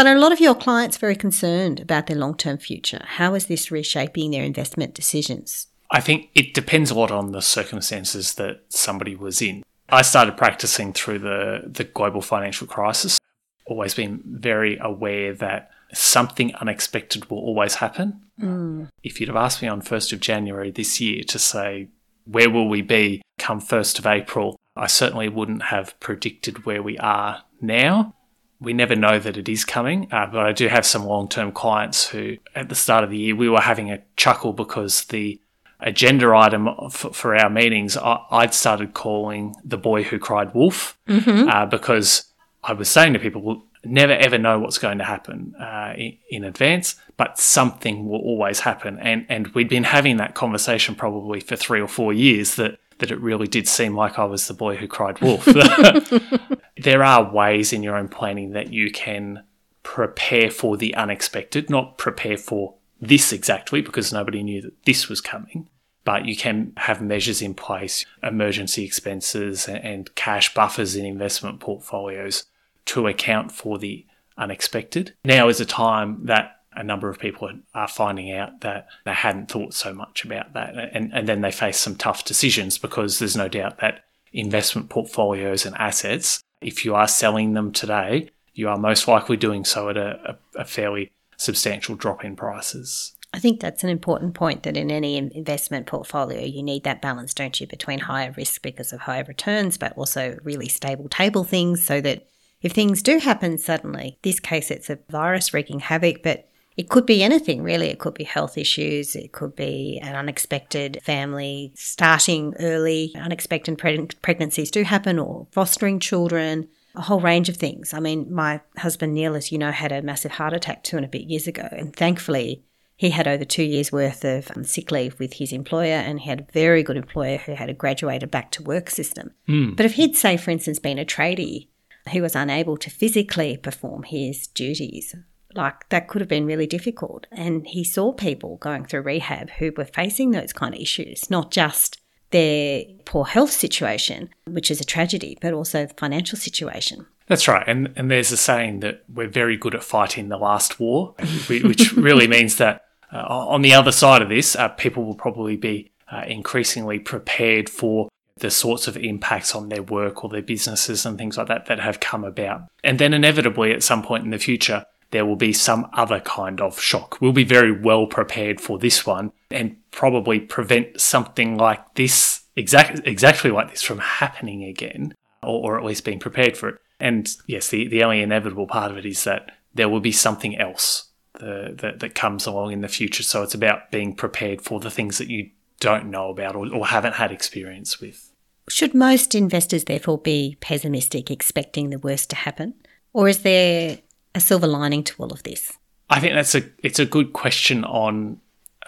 But 0.00 0.06
are 0.06 0.16
a 0.16 0.18
lot 0.18 0.32
of 0.32 0.40
your 0.40 0.54
clients 0.54 0.96
are 0.96 1.00
very 1.00 1.14
concerned 1.14 1.78
about 1.78 2.06
their 2.06 2.16
long 2.16 2.34
term 2.34 2.56
future? 2.56 3.02
How 3.04 3.34
is 3.34 3.44
this 3.48 3.70
reshaping 3.70 4.30
their 4.30 4.44
investment 4.44 4.94
decisions? 4.94 5.66
I 5.90 6.00
think 6.00 6.30
it 6.34 6.54
depends 6.54 6.90
a 6.90 6.94
lot 6.94 7.10
on 7.10 7.32
the 7.32 7.42
circumstances 7.42 8.32
that 8.36 8.62
somebody 8.70 9.14
was 9.14 9.42
in. 9.42 9.62
I 9.90 10.00
started 10.00 10.38
practicing 10.38 10.94
through 10.94 11.18
the, 11.18 11.64
the 11.66 11.84
global 11.84 12.22
financial 12.22 12.66
crisis. 12.66 13.18
Always 13.66 13.92
been 13.92 14.22
very 14.24 14.78
aware 14.80 15.34
that 15.34 15.70
something 15.92 16.54
unexpected 16.54 17.28
will 17.28 17.40
always 17.40 17.74
happen. 17.74 18.22
Mm. 18.40 18.88
If 19.02 19.20
you'd 19.20 19.28
have 19.28 19.36
asked 19.36 19.60
me 19.60 19.68
on 19.68 19.82
1st 19.82 20.14
of 20.14 20.20
January 20.20 20.70
this 20.70 20.98
year 20.98 21.24
to 21.24 21.38
say, 21.38 21.88
where 22.24 22.48
will 22.48 22.70
we 22.70 22.80
be 22.80 23.20
come 23.38 23.60
1st 23.60 23.98
of 23.98 24.06
April, 24.06 24.56
I 24.74 24.86
certainly 24.86 25.28
wouldn't 25.28 25.64
have 25.64 26.00
predicted 26.00 26.64
where 26.64 26.82
we 26.82 26.96
are 26.96 27.42
now. 27.60 28.14
We 28.60 28.72
never 28.72 28.94
know 28.94 29.18
that 29.18 29.36
it 29.36 29.48
is 29.48 29.64
coming, 29.64 30.08
uh, 30.12 30.26
but 30.26 30.44
I 30.44 30.52
do 30.52 30.68
have 30.68 30.84
some 30.84 31.04
long 31.04 31.28
term 31.28 31.52
clients 31.52 32.08
who, 32.08 32.36
at 32.54 32.68
the 32.68 32.74
start 32.74 33.04
of 33.04 33.10
the 33.10 33.16
year, 33.16 33.34
we 33.34 33.48
were 33.48 33.60
having 33.60 33.90
a 33.90 34.02
chuckle 34.16 34.52
because 34.52 35.04
the 35.04 35.40
agenda 35.80 36.34
item 36.34 36.68
for, 36.90 37.12
for 37.12 37.34
our 37.34 37.50
meetings, 37.50 37.96
I, 37.96 38.20
would 38.30 38.54
started 38.54 38.94
calling 38.94 39.56
the 39.64 39.78
boy 39.78 40.02
who 40.02 40.18
cried 40.18 40.54
wolf 40.54 40.98
mm-hmm. 41.08 41.48
uh, 41.48 41.66
because 41.66 42.26
I 42.62 42.74
was 42.74 42.88
saying 42.88 43.14
to 43.14 43.18
people, 43.18 43.42
well, 43.42 43.62
never 43.84 44.12
ever 44.12 44.38
know 44.38 44.58
what's 44.58 44.78
going 44.78 44.98
to 44.98 45.04
happen 45.04 45.54
uh, 45.58 45.94
in, 45.96 46.18
in, 46.30 46.44
advance, 46.44 46.96
but 47.16 47.38
something 47.38 48.08
will 48.08 48.20
always 48.20 48.60
happen. 48.60 48.98
And 48.98 49.26
and 49.28 49.48
we'd 49.48 49.68
been 49.68 49.84
having 49.84 50.18
that 50.18 50.34
conversation 50.34 50.94
probably 50.94 51.40
for 51.40 51.56
three 51.56 51.80
or 51.80 51.88
four 51.88 52.12
years 52.12 52.56
that 52.56 52.78
that 52.98 53.10
it 53.10 53.18
really 53.20 53.46
did 53.46 53.66
seem 53.66 53.96
like 53.96 54.18
I 54.18 54.24
was 54.24 54.46
the 54.46 54.54
boy 54.54 54.76
who 54.76 54.86
cried 54.86 55.20
wolf. 55.20 55.46
there 56.82 57.04
are 57.04 57.32
ways 57.32 57.72
in 57.72 57.82
your 57.82 57.96
own 57.96 58.08
planning 58.08 58.52
that 58.52 58.72
you 58.72 58.90
can 58.90 59.44
prepare 59.82 60.50
for 60.50 60.76
the 60.76 60.94
unexpected, 60.94 61.70
not 61.70 61.98
prepare 61.98 62.36
for 62.36 62.74
this 63.00 63.32
exactly 63.32 63.80
because 63.80 64.12
nobody 64.12 64.42
knew 64.42 64.60
that 64.62 64.84
this 64.84 65.08
was 65.08 65.20
coming. 65.20 65.68
But 66.04 66.24
you 66.24 66.36
can 66.36 66.72
have 66.76 67.02
measures 67.02 67.42
in 67.42 67.54
place, 67.54 68.04
emergency 68.22 68.84
expenses 68.84 69.68
and 69.68 70.14
cash 70.14 70.54
buffers 70.54 70.96
in 70.96 71.04
investment 71.04 71.60
portfolios 71.60 72.44
to 72.86 73.06
account 73.06 73.52
for 73.52 73.78
the 73.78 74.06
unexpected. 74.38 75.14
Now 75.24 75.48
is 75.48 75.60
a 75.60 75.66
time 75.66 76.24
that 76.24 76.56
a 76.72 76.82
number 76.82 77.08
of 77.08 77.18
people 77.18 77.50
are 77.74 77.88
finding 77.88 78.32
out 78.32 78.60
that 78.60 78.86
they 79.04 79.12
hadn't 79.12 79.50
thought 79.50 79.74
so 79.74 79.92
much 79.92 80.24
about 80.24 80.54
that. 80.54 80.74
And, 80.94 81.12
and 81.12 81.28
then 81.28 81.40
they 81.40 81.50
face 81.50 81.78
some 81.78 81.96
tough 81.96 82.24
decisions 82.24 82.78
because 82.78 83.18
there's 83.18 83.36
no 83.36 83.48
doubt 83.48 83.78
that 83.78 84.04
investment 84.32 84.88
portfolios 84.88 85.66
and 85.66 85.76
assets, 85.76 86.40
if 86.60 86.84
you 86.84 86.94
are 86.94 87.08
selling 87.08 87.54
them 87.54 87.72
today, 87.72 88.30
you 88.54 88.68
are 88.68 88.76
most 88.76 89.08
likely 89.08 89.36
doing 89.36 89.64
so 89.64 89.88
at 89.88 89.96
a, 89.96 90.38
a, 90.56 90.64
fairly 90.64 91.12
substantial 91.36 91.94
drop 91.94 92.24
in 92.24 92.36
prices. 92.36 93.14
I 93.32 93.38
think 93.38 93.60
that's 93.60 93.84
an 93.84 93.90
important 93.90 94.34
point 94.34 94.64
that 94.64 94.76
in 94.76 94.90
any 94.90 95.16
investment 95.16 95.86
portfolio, 95.86 96.44
you 96.44 96.62
need 96.62 96.82
that 96.84 97.00
balance, 97.00 97.32
don't 97.32 97.58
you, 97.60 97.66
between 97.66 98.00
higher 98.00 98.34
risk 98.36 98.60
because 98.60 98.92
of 98.92 99.00
higher 99.00 99.24
returns, 99.24 99.78
but 99.78 99.96
also 99.96 100.36
really 100.42 100.68
stable 100.68 101.08
table 101.08 101.44
things 101.44 101.84
so 101.84 102.00
that 102.00 102.26
if 102.60 102.72
things 102.72 103.02
do 103.02 103.18
happen 103.18 103.56
suddenly, 103.56 104.18
this 104.22 104.40
case 104.40 104.70
it's 104.70 104.90
a 104.90 104.98
virus 105.08 105.54
wreaking 105.54 105.80
havoc, 105.80 106.22
but 106.22 106.49
it 106.76 106.88
could 106.88 107.06
be 107.06 107.22
anything 107.22 107.62
really. 107.62 107.88
It 107.88 107.98
could 107.98 108.14
be 108.14 108.24
health 108.24 108.56
issues. 108.56 109.16
It 109.16 109.32
could 109.32 109.54
be 109.54 110.00
an 110.02 110.14
unexpected 110.14 111.00
family 111.02 111.72
starting 111.74 112.54
early. 112.58 113.12
Unexpected 113.16 113.76
pregnancies 113.78 114.70
do 114.70 114.82
happen, 114.82 115.18
or 115.18 115.46
fostering 115.50 116.00
children 116.00 116.68
a 116.94 117.02
whole 117.02 117.20
range 117.20 117.48
of 117.48 117.56
things. 117.56 117.94
I 117.94 118.00
mean, 118.00 118.32
my 118.32 118.60
husband 118.76 119.14
Neil, 119.14 119.36
as 119.36 119.52
you 119.52 119.58
know, 119.58 119.70
had 119.70 119.92
a 119.92 120.02
massive 120.02 120.32
heart 120.32 120.52
attack 120.52 120.82
two 120.82 120.96
and 120.96 121.06
a 121.06 121.08
bit 121.08 121.22
years 121.22 121.46
ago, 121.46 121.68
and 121.70 121.94
thankfully 121.94 122.64
he 122.96 123.10
had 123.10 123.28
over 123.28 123.44
two 123.44 123.62
years 123.62 123.90
worth 123.92 124.24
of 124.24 124.50
um, 124.54 124.64
sick 124.64 124.90
leave 124.90 125.18
with 125.18 125.34
his 125.34 125.52
employer, 125.52 125.94
and 125.94 126.20
he 126.20 126.28
had 126.28 126.40
a 126.40 126.52
very 126.52 126.82
good 126.82 126.96
employer 126.96 127.38
who 127.38 127.54
had 127.54 127.70
a 127.70 127.74
graduated 127.74 128.30
back 128.30 128.50
to 128.52 128.62
work 128.62 128.90
system. 128.90 129.30
Mm. 129.48 129.76
But 129.76 129.86
if 129.86 129.94
he'd 129.94 130.16
say, 130.16 130.36
for 130.36 130.50
instance, 130.50 130.78
been 130.78 130.98
a 130.98 131.04
tradie 131.04 131.68
who 132.12 132.22
was 132.22 132.34
unable 132.34 132.76
to 132.76 132.90
physically 132.90 133.56
perform 133.56 134.02
his 134.02 134.48
duties, 134.48 135.14
like 135.54 135.88
that 135.88 136.08
could 136.08 136.20
have 136.20 136.28
been 136.28 136.46
really 136.46 136.66
difficult. 136.66 137.26
And 137.30 137.66
he 137.66 137.84
saw 137.84 138.12
people 138.12 138.56
going 138.56 138.84
through 138.84 139.02
rehab 139.02 139.50
who 139.50 139.72
were 139.76 139.84
facing 139.84 140.30
those 140.30 140.52
kind 140.52 140.74
of 140.74 140.80
issues, 140.80 141.30
not 141.30 141.50
just 141.50 142.00
their 142.30 142.84
poor 143.04 143.24
health 143.24 143.50
situation, 143.50 144.30
which 144.46 144.70
is 144.70 144.80
a 144.80 144.84
tragedy, 144.84 145.36
but 145.40 145.52
also 145.52 145.86
the 145.86 145.94
financial 145.94 146.38
situation. 146.38 147.06
That's 147.26 147.46
right. 147.46 147.64
And, 147.66 147.92
and 147.96 148.10
there's 148.10 148.32
a 148.32 148.36
saying 148.36 148.80
that 148.80 149.04
we're 149.12 149.28
very 149.28 149.56
good 149.56 149.74
at 149.74 149.84
fighting 149.84 150.28
the 150.28 150.36
last 150.36 150.80
war, 150.80 151.14
which 151.48 151.92
really 151.92 152.26
means 152.28 152.56
that 152.56 152.86
uh, 153.12 153.18
on 153.18 153.62
the 153.62 153.74
other 153.74 153.92
side 153.92 154.22
of 154.22 154.28
this, 154.28 154.56
uh, 154.56 154.68
people 154.68 155.04
will 155.04 155.14
probably 155.14 155.56
be 155.56 155.92
uh, 156.10 156.24
increasingly 156.26 156.98
prepared 156.98 157.68
for 157.68 158.08
the 158.36 158.50
sorts 158.50 158.88
of 158.88 158.96
impacts 158.96 159.54
on 159.54 159.68
their 159.68 159.82
work 159.82 160.24
or 160.24 160.30
their 160.30 160.42
businesses 160.42 161.04
and 161.04 161.18
things 161.18 161.36
like 161.36 161.46
that 161.48 161.66
that 161.66 161.78
have 161.78 162.00
come 162.00 162.24
about. 162.24 162.62
And 162.82 162.98
then 162.98 163.12
inevitably, 163.12 163.72
at 163.72 163.82
some 163.82 164.02
point 164.02 164.24
in 164.24 164.30
the 164.30 164.38
future, 164.38 164.84
there 165.10 165.26
will 165.26 165.36
be 165.36 165.52
some 165.52 165.88
other 165.92 166.20
kind 166.20 166.60
of 166.60 166.80
shock. 166.80 167.20
We'll 167.20 167.32
be 167.32 167.44
very 167.44 167.72
well 167.72 168.06
prepared 168.06 168.60
for 168.60 168.78
this 168.78 169.04
one 169.04 169.32
and 169.50 169.76
probably 169.90 170.40
prevent 170.40 171.00
something 171.00 171.56
like 171.56 171.94
this, 171.94 172.42
exact, 172.56 173.00
exactly 173.04 173.50
like 173.50 173.70
this, 173.70 173.82
from 173.82 173.98
happening 173.98 174.64
again, 174.64 175.14
or, 175.42 175.72
or 175.74 175.78
at 175.78 175.84
least 175.84 176.04
being 176.04 176.20
prepared 176.20 176.56
for 176.56 176.68
it. 176.68 176.78
And 177.00 177.28
yes, 177.46 177.68
the, 177.68 177.88
the 177.88 178.04
only 178.04 178.20
inevitable 178.20 178.66
part 178.66 178.90
of 178.90 178.98
it 178.98 179.06
is 179.06 179.24
that 179.24 179.50
there 179.74 179.88
will 179.88 180.00
be 180.00 180.12
something 180.12 180.58
else 180.58 181.08
the, 181.34 181.74
that, 181.78 182.00
that 182.00 182.14
comes 182.14 182.46
along 182.46 182.72
in 182.72 182.80
the 182.80 182.88
future. 182.88 183.22
So 183.22 183.42
it's 183.42 183.54
about 183.54 183.90
being 183.90 184.14
prepared 184.14 184.60
for 184.60 184.78
the 184.80 184.90
things 184.90 185.18
that 185.18 185.28
you 185.28 185.50
don't 185.80 186.10
know 186.10 186.28
about 186.28 186.54
or, 186.54 186.72
or 186.72 186.86
haven't 186.86 187.14
had 187.14 187.32
experience 187.32 188.00
with. 188.00 188.30
Should 188.68 188.94
most 188.94 189.34
investors 189.34 189.84
therefore 189.84 190.18
be 190.18 190.56
pessimistic, 190.60 191.30
expecting 191.30 191.90
the 191.90 191.98
worst 191.98 192.30
to 192.30 192.36
happen? 192.36 192.74
Or 193.12 193.28
is 193.28 193.40
there 193.40 193.98
a 194.34 194.40
silver 194.40 194.66
lining 194.66 195.04
to 195.04 195.14
all 195.22 195.32
of 195.32 195.42
this? 195.42 195.72
I 196.08 196.20
think 196.20 196.34
that's 196.34 196.54
a 196.54 196.62
it's 196.78 196.98
a 196.98 197.06
good 197.06 197.32
question 197.32 197.84
on 197.84 198.40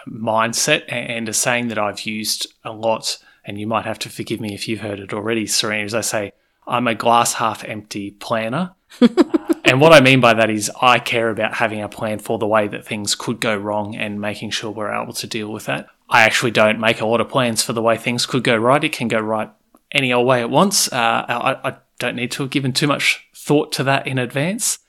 mindset 0.09 0.85
and 0.89 1.29
a 1.29 1.33
saying 1.33 1.69
that 1.69 1.79
I've 1.79 2.03
used 2.03 2.47
a 2.65 2.73
lot, 2.73 3.19
and 3.45 3.59
you 3.59 3.67
might 3.67 3.85
have 3.85 3.99
to 4.01 4.09
forgive 4.09 4.41
me 4.41 4.55
if 4.55 4.69
you've 4.69 4.81
heard 4.81 4.99
it 4.99 5.13
already, 5.13 5.47
Serina, 5.47 5.85
as 5.85 5.95
I 5.95 6.01
say, 6.01 6.33
I'm 6.67 6.89
a 6.89 6.95
glass 6.95 7.35
half 7.35 7.65
empty 7.65 8.13
planner. 8.13 8.75
and 9.65 9.81
what 9.81 9.93
I 9.93 10.01
mean 10.01 10.21
by 10.21 10.35
that 10.35 10.51
is 10.51 10.71
I 10.81 10.99
care 10.99 11.31
about 11.31 11.55
having 11.55 11.81
a 11.81 11.89
plan 11.89 12.19
for 12.19 12.39
the 12.39 12.47
way 12.47 12.69
that 12.69 12.85
things 12.85 13.15
could 13.15 13.41
go 13.41 13.57
wrong 13.57 13.97
and 13.97 14.21
making 14.21 14.51
sure 14.51 14.71
we're 14.71 14.93
able 14.93 15.15
to 15.15 15.27
deal 15.27 15.51
with 15.51 15.67
that. 15.67 15.89
I 16.09 16.23
actually 16.25 16.51
don't 16.51 16.79
make 16.79 17.01
a 17.01 17.07
lot 17.07 17.21
of 17.21 17.29
plans 17.29 17.63
for 17.63 17.73
the 17.73 17.83
way 17.83 17.97
things 17.97 18.27
could 18.27 18.45
go 18.45 18.57
right. 18.57 18.85
It 18.85 18.93
can 18.93 19.09
go 19.09 19.19
right 19.19 19.51
any 19.91 20.13
old 20.13 20.27
way 20.27 20.41
it 20.41 20.51
wants. 20.51 20.93
Uh, 20.93 21.25
I, 21.29 21.69
I, 21.69 21.77
don't 21.99 22.17
need 22.17 22.33
to 22.33 22.43
have 22.43 22.51
given 22.51 22.73
too 22.73 22.89
much 22.89 23.29
thought 23.33 23.71
to 23.71 23.85
that 23.85 24.09
in 24.09 24.19
advance. 24.19 24.81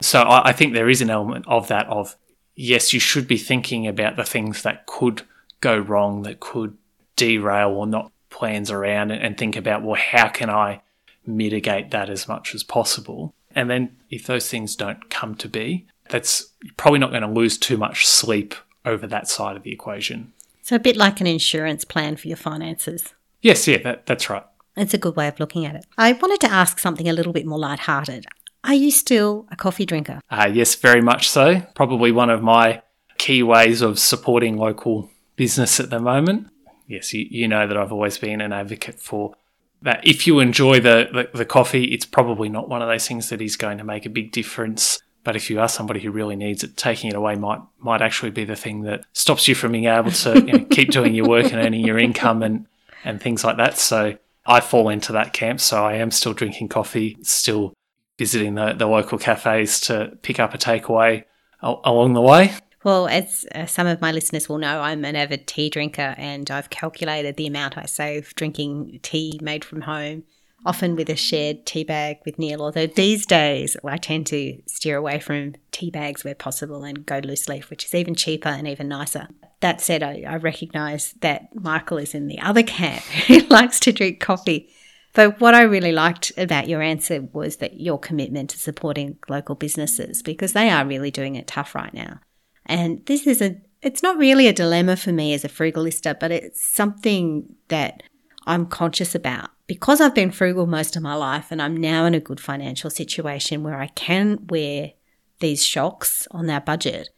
So 0.00 0.22
I, 0.22 0.50
I 0.50 0.52
think 0.52 0.72
there 0.72 0.88
is 0.88 1.00
an 1.00 1.10
element 1.10 1.46
of 1.48 1.68
that 1.68 1.86
of 1.88 2.16
yes, 2.54 2.92
you 2.92 3.00
should 3.00 3.26
be 3.26 3.38
thinking 3.38 3.86
about 3.86 4.16
the 4.16 4.24
things 4.24 4.62
that 4.62 4.86
could 4.86 5.22
go 5.60 5.78
wrong, 5.78 6.22
that 6.22 6.40
could 6.40 6.76
derail 7.16 7.70
or 7.70 7.86
not 7.86 8.12
plans 8.30 8.70
around, 8.70 9.10
and, 9.10 9.22
and 9.22 9.38
think 9.38 9.56
about 9.56 9.82
well, 9.82 10.00
how 10.00 10.28
can 10.28 10.50
I 10.50 10.82
mitigate 11.26 11.90
that 11.90 12.10
as 12.10 12.28
much 12.28 12.54
as 12.54 12.62
possible? 12.62 13.34
And 13.54 13.68
then 13.68 13.96
if 14.10 14.26
those 14.26 14.48
things 14.48 14.76
don't 14.76 15.10
come 15.10 15.34
to 15.36 15.48
be, 15.48 15.86
that's 16.08 16.50
probably 16.76 16.98
not 16.98 17.10
going 17.10 17.22
to 17.22 17.28
lose 17.28 17.58
too 17.58 17.76
much 17.76 18.06
sleep 18.06 18.54
over 18.84 19.06
that 19.06 19.28
side 19.28 19.56
of 19.56 19.62
the 19.62 19.72
equation. 19.72 20.32
So 20.62 20.76
a 20.76 20.80
bit 20.80 20.96
like 20.96 21.20
an 21.20 21.26
insurance 21.26 21.84
plan 21.84 22.16
for 22.16 22.28
your 22.28 22.36
finances. 22.36 23.14
Yes, 23.42 23.66
yeah, 23.66 23.78
that, 23.78 24.06
that's 24.06 24.30
right. 24.30 24.44
It's 24.76 24.94
a 24.94 24.98
good 24.98 25.16
way 25.16 25.26
of 25.28 25.40
looking 25.40 25.66
at 25.66 25.74
it. 25.74 25.84
I 25.98 26.12
wanted 26.12 26.40
to 26.42 26.52
ask 26.52 26.78
something 26.78 27.08
a 27.08 27.12
little 27.12 27.32
bit 27.32 27.46
more 27.46 27.58
lighthearted. 27.58 28.26
Are 28.64 28.74
you 28.74 28.90
still 28.90 29.46
a 29.50 29.56
coffee 29.56 29.86
drinker? 29.86 30.20
Uh, 30.30 30.50
yes, 30.52 30.74
very 30.74 31.00
much 31.00 31.28
so. 31.28 31.60
Probably 31.74 32.12
one 32.12 32.30
of 32.30 32.42
my 32.42 32.82
key 33.18 33.42
ways 33.42 33.82
of 33.82 33.98
supporting 33.98 34.56
local 34.56 35.10
business 35.36 35.80
at 35.80 35.90
the 35.90 35.98
moment. 35.98 36.48
Yes, 36.86 37.14
you, 37.14 37.26
you 37.30 37.48
know 37.48 37.66
that 37.66 37.76
I've 37.76 37.92
always 37.92 38.18
been 38.18 38.40
an 38.40 38.52
advocate 38.52 39.00
for 39.00 39.34
that. 39.82 40.06
If 40.06 40.26
you 40.26 40.40
enjoy 40.40 40.80
the, 40.80 41.08
the, 41.12 41.38
the 41.38 41.44
coffee, 41.44 41.84
it's 41.84 42.04
probably 42.04 42.48
not 42.48 42.68
one 42.68 42.82
of 42.82 42.88
those 42.88 43.06
things 43.06 43.28
that 43.30 43.40
is 43.40 43.56
going 43.56 43.78
to 43.78 43.84
make 43.84 44.06
a 44.06 44.10
big 44.10 44.32
difference. 44.32 45.00
But 45.22 45.36
if 45.36 45.50
you 45.50 45.60
are 45.60 45.68
somebody 45.68 46.00
who 46.00 46.10
really 46.10 46.36
needs 46.36 46.64
it, 46.64 46.76
taking 46.76 47.10
it 47.10 47.16
away 47.16 47.36
might 47.36 47.60
might 47.78 48.00
actually 48.00 48.30
be 48.30 48.44
the 48.44 48.56
thing 48.56 48.82
that 48.82 49.04
stops 49.12 49.48
you 49.48 49.54
from 49.54 49.72
being 49.72 49.84
able 49.84 50.10
to 50.10 50.40
you 50.46 50.52
know, 50.52 50.64
keep 50.70 50.90
doing 50.90 51.14
your 51.14 51.28
work 51.28 51.52
and 51.52 51.56
earning 51.56 51.84
your 51.84 51.98
income 51.98 52.42
and 52.42 52.66
and 53.04 53.20
things 53.20 53.44
like 53.44 53.58
that. 53.58 53.76
So 53.78 54.16
I 54.46 54.60
fall 54.60 54.88
into 54.88 55.12
that 55.12 55.34
camp. 55.34 55.60
So 55.60 55.84
I 55.84 55.94
am 55.94 56.10
still 56.10 56.32
drinking 56.32 56.68
coffee, 56.68 57.18
still 57.22 57.74
visiting 58.20 58.54
the, 58.54 58.74
the 58.74 58.86
local 58.86 59.16
cafes 59.16 59.80
to 59.80 60.12
pick 60.20 60.38
up 60.38 60.52
a 60.52 60.58
takeaway 60.58 61.24
al- 61.62 61.80
along 61.84 62.12
the 62.12 62.20
way? 62.20 62.52
Well, 62.84 63.08
as 63.08 63.46
uh, 63.54 63.64
some 63.64 63.86
of 63.86 64.02
my 64.02 64.12
listeners 64.12 64.46
will 64.46 64.58
know, 64.58 64.82
I'm 64.82 65.06
an 65.06 65.16
avid 65.16 65.46
tea 65.46 65.70
drinker 65.70 66.14
and 66.18 66.50
I've 66.50 66.68
calculated 66.68 67.36
the 67.36 67.46
amount 67.46 67.78
I 67.78 67.86
save 67.86 68.34
drinking 68.34 69.00
tea 69.02 69.40
made 69.42 69.64
from 69.64 69.80
home, 69.82 70.24
often 70.66 70.96
with 70.96 71.08
a 71.08 71.16
shared 71.16 71.64
tea 71.64 71.82
bag 71.82 72.18
with 72.26 72.38
Neil. 72.38 72.60
Although 72.60 72.88
these 72.88 73.24
days 73.24 73.74
I 73.82 73.96
tend 73.96 74.26
to 74.26 74.60
steer 74.66 74.98
away 74.98 75.18
from 75.18 75.54
tea 75.72 75.90
bags 75.90 76.22
where 76.22 76.34
possible 76.34 76.84
and 76.84 77.06
go 77.06 77.20
loose 77.24 77.48
leaf, 77.48 77.70
which 77.70 77.86
is 77.86 77.94
even 77.94 78.14
cheaper 78.14 78.50
and 78.50 78.68
even 78.68 78.88
nicer. 78.88 79.28
That 79.60 79.80
said, 79.80 80.02
I, 80.02 80.24
I 80.28 80.36
recognise 80.36 81.14
that 81.22 81.54
Michael 81.54 81.96
is 81.96 82.14
in 82.14 82.28
the 82.28 82.40
other 82.40 82.62
camp 82.62 83.02
who 83.28 83.38
likes 83.48 83.80
to 83.80 83.92
drink 83.92 84.20
coffee. 84.20 84.68
But 85.12 85.40
what 85.40 85.54
I 85.54 85.62
really 85.62 85.92
liked 85.92 86.32
about 86.36 86.68
your 86.68 86.82
answer 86.82 87.22
was 87.32 87.56
that 87.56 87.80
your 87.80 87.98
commitment 87.98 88.50
to 88.50 88.58
supporting 88.58 89.18
local 89.28 89.54
businesses 89.54 90.22
because 90.22 90.52
they 90.52 90.70
are 90.70 90.86
really 90.86 91.10
doing 91.10 91.34
it 91.34 91.46
tough 91.46 91.74
right 91.74 91.92
now. 91.92 92.20
And 92.66 93.04
this 93.06 93.26
is 93.26 93.42
a, 93.42 93.60
it's 93.82 94.02
not 94.02 94.18
really 94.18 94.46
a 94.46 94.52
dilemma 94.52 94.96
for 94.96 95.12
me 95.12 95.34
as 95.34 95.44
a 95.44 95.48
frugalista, 95.48 96.18
but 96.18 96.30
it's 96.30 96.64
something 96.64 97.56
that 97.68 98.02
I'm 98.46 98.66
conscious 98.66 99.14
about. 99.14 99.50
Because 99.66 100.00
I've 100.00 100.14
been 100.14 100.30
frugal 100.30 100.66
most 100.66 100.96
of 100.96 101.02
my 101.02 101.14
life 101.14 101.48
and 101.50 101.60
I'm 101.60 101.76
now 101.76 102.04
in 102.04 102.14
a 102.14 102.20
good 102.20 102.40
financial 102.40 102.90
situation 102.90 103.62
where 103.62 103.80
I 103.80 103.88
can 103.88 104.46
wear 104.48 104.92
these 105.40 105.64
shocks 105.64 106.28
on 106.30 106.48
our 106.50 106.60
budget, 106.60 107.08